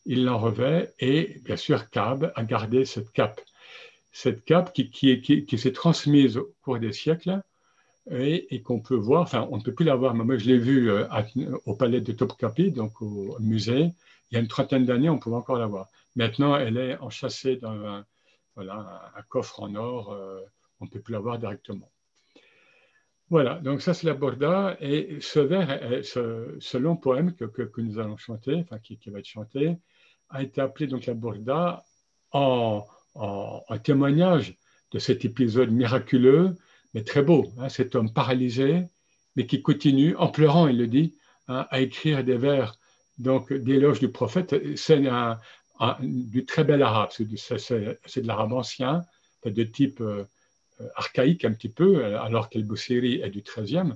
Il 0.07 0.25
l'en 0.25 0.39
revêt 0.39 0.95
et 1.01 1.41
bien 1.45 1.57
sûr, 1.57 1.91
Kab 1.91 2.33
a 2.37 2.45
gardé 2.45 2.85
cette 2.85 3.11
cape. 3.11 3.41
Cette 4.17 4.45
cape 4.45 4.73
qui, 4.73 4.91
qui, 4.91 5.21
qui, 5.21 5.59
s'est 5.59 5.73
transmise 5.73 6.37
au 6.37 6.55
cours 6.63 6.79
des 6.79 6.93
siècles 6.93 7.43
et, 8.09 8.63
qu'on 8.63 8.79
peut 8.79 8.95
voir, 8.95 9.23
enfin, 9.23 9.49
on 9.51 9.57
ne 9.57 9.63
peut 9.63 9.75
plus 9.75 9.85
la 9.85 9.97
voir, 9.97 10.15
mais 10.15 10.23
moi 10.23 10.37
je 10.39 10.47
l'ai 10.47 10.57
vue 10.57 10.89
euh, 10.89 11.05
au 11.67 11.75
palais 11.75 12.01
de 12.01 12.13
Topkapi, 12.13 12.71
donc 12.71 13.03
au 13.03 13.37
musée. 13.41 13.91
Il 14.31 14.35
y 14.35 14.37
a 14.37 14.41
une 14.41 14.47
trentaine 14.47 14.85
d'années, 14.85 15.11
on 15.11 15.19
pouvait 15.19 15.35
encore 15.35 15.59
la 15.59 15.67
voir. 15.67 15.89
Maintenant, 16.15 16.55
elle 16.55 16.77
est 16.77 16.97
enchâssée 16.99 17.57
dans 17.57 17.73
un, 17.73 18.07
voilà, 18.55 19.11
un, 19.17 19.23
coffre 19.23 19.61
en 19.65 19.75
or, 19.75 20.13
euh, 20.13 20.41
on 20.79 20.85
ne 20.85 20.91
peut 20.91 21.01
plus 21.01 21.13
l'avoir 21.13 21.41
directement. 21.41 21.91
Voilà, 23.31 23.59
donc 23.59 23.83
ça 23.83 23.95
c'est 23.95 24.07
la 24.07 24.15
Borda, 24.15 24.77
et 24.81 25.19
ce 25.21 25.41
vers, 25.41 26.05
ce, 26.05 26.77
long 26.77 26.95
poème 26.95 27.35
que, 27.35 27.47
que, 27.47 27.81
nous 27.81 27.99
allons 27.99 28.17
chanter, 28.17 28.55
enfin 28.61 28.79
qui, 28.79 28.97
va 29.11 29.19
être 29.19 29.27
chanté, 29.27 29.77
a 30.29 30.45
été 30.45 30.61
appelé 30.61 30.87
donc 30.87 31.05
la 31.07 31.15
Borda 31.15 31.83
en, 32.31 32.87
en, 33.15 33.79
témoignage 33.83 34.57
de 34.91 34.99
cet 34.99 35.25
épisode 35.25 35.71
miraculeux, 35.71 36.55
mais 36.95 37.03
très 37.03 37.23
beau, 37.23 37.53
hein, 37.59 37.69
cet 37.69 37.95
homme 37.95 38.13
paralysé, 38.13 38.85
mais 39.37 39.47
qui 39.47 39.63
continue, 39.63 40.15
en 40.17 40.29
pleurant, 40.29 40.69
il 40.69 40.79
le 40.79 40.87
dit, 40.87 41.17
hein, 41.49 41.67
à 41.71 41.81
écrire 41.81 42.23
des 42.25 42.37
vers 42.37 42.79
donc 43.19 43.53
d'éloge 43.53 44.01
du 44.01 44.11
prophète. 44.11 44.55
C'est 44.77 45.03
du 46.01 46.47
très 46.47 46.65
bel 46.65 46.83
arabe. 46.83 47.11
C'est 47.13 47.25
de, 47.29 48.27
l'arabe 48.27 48.53
ancien, 48.53 49.03
de 49.45 49.65
type 49.65 50.01
euh, 50.01 50.25
archaïque 50.97 51.45
un 51.45 51.53
petit 51.53 51.69
peu, 51.69 52.05
alors 52.17 52.49
que 52.49 52.59
le 52.59 52.65
Boussiri 52.65 53.21
est 53.21 53.31
du 53.31 53.43
13e. 53.43 53.95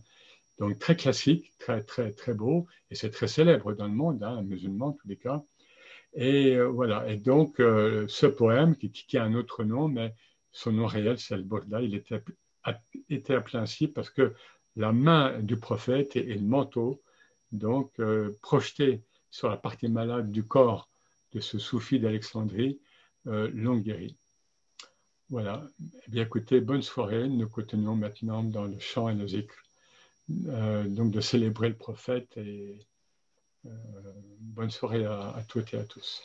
Donc 0.58 0.78
très 0.78 0.96
classique, 0.96 1.52
très, 1.58 1.82
très, 1.82 2.12
très 2.12 2.34
beau, 2.34 2.66
et 2.90 2.96
c'est 2.96 3.10
très 3.10 3.28
célèbre 3.28 3.72
dans 3.74 3.86
le 3.86 3.92
monde, 3.92 4.22
hein, 4.24 4.42
musulman 4.42 4.88
en 4.88 4.92
tous 4.92 5.06
les 5.06 5.16
cas. 5.16 5.42
Et 6.14 6.56
euh, 6.56 6.66
voilà, 6.66 7.08
et 7.08 7.16
donc 7.16 7.60
euh, 7.60 8.06
ce 8.08 8.26
poème, 8.26 8.76
qui, 8.76 8.90
qui, 8.90 9.18
a 9.18 9.24
un 9.24 9.34
autre 9.34 9.64
nom, 9.64 9.88
mais 9.88 10.14
son 10.52 10.72
nom 10.72 10.86
réel, 10.86 11.18
c'est 11.18 11.34
Al-Burda, 11.34 11.82
il 11.82 11.94
était, 11.94 12.22
était 13.08 13.34
appelé 13.34 13.58
ainsi 13.58 13.88
parce 13.88 14.10
que 14.10 14.34
la 14.76 14.92
main 14.92 15.38
du 15.40 15.56
prophète 15.56 16.16
et, 16.16 16.22
le 16.34 16.40
manteau, 16.40 17.02
donc 17.52 18.00
projeté 18.42 19.02
sur 19.30 19.48
la 19.48 19.56
partie 19.56 19.88
malade 19.88 20.30
du 20.30 20.44
corps 20.44 20.88
de 21.32 21.40
ce 21.40 21.58
soufi 21.58 22.00
d'Alexandrie, 22.00 22.80
euh, 23.26 23.50
l'ont 23.52 23.76
guéri. 23.76 24.16
Voilà. 25.28 25.66
Eh 26.06 26.10
bien, 26.10 26.22
écoutez, 26.22 26.60
bonne 26.60 26.82
soirée. 26.82 27.28
Nous 27.28 27.48
continuons 27.48 27.96
maintenant 27.96 28.42
dans 28.42 28.64
le 28.64 28.78
chant 28.78 29.08
et 29.10 29.14
le 29.14 29.26
zikr. 29.26 29.54
Euh, 30.48 30.86
donc, 30.86 31.10
de 31.10 31.20
célébrer 31.20 31.68
le 31.68 31.76
prophète 31.76 32.36
et 32.36 32.40
euh, 32.40 32.78
bonne 34.40 34.70
soirée 34.70 35.04
à 35.04 35.42
toutes 35.48 35.74
et 35.74 35.78
à 35.78 35.84
tous. 35.84 36.22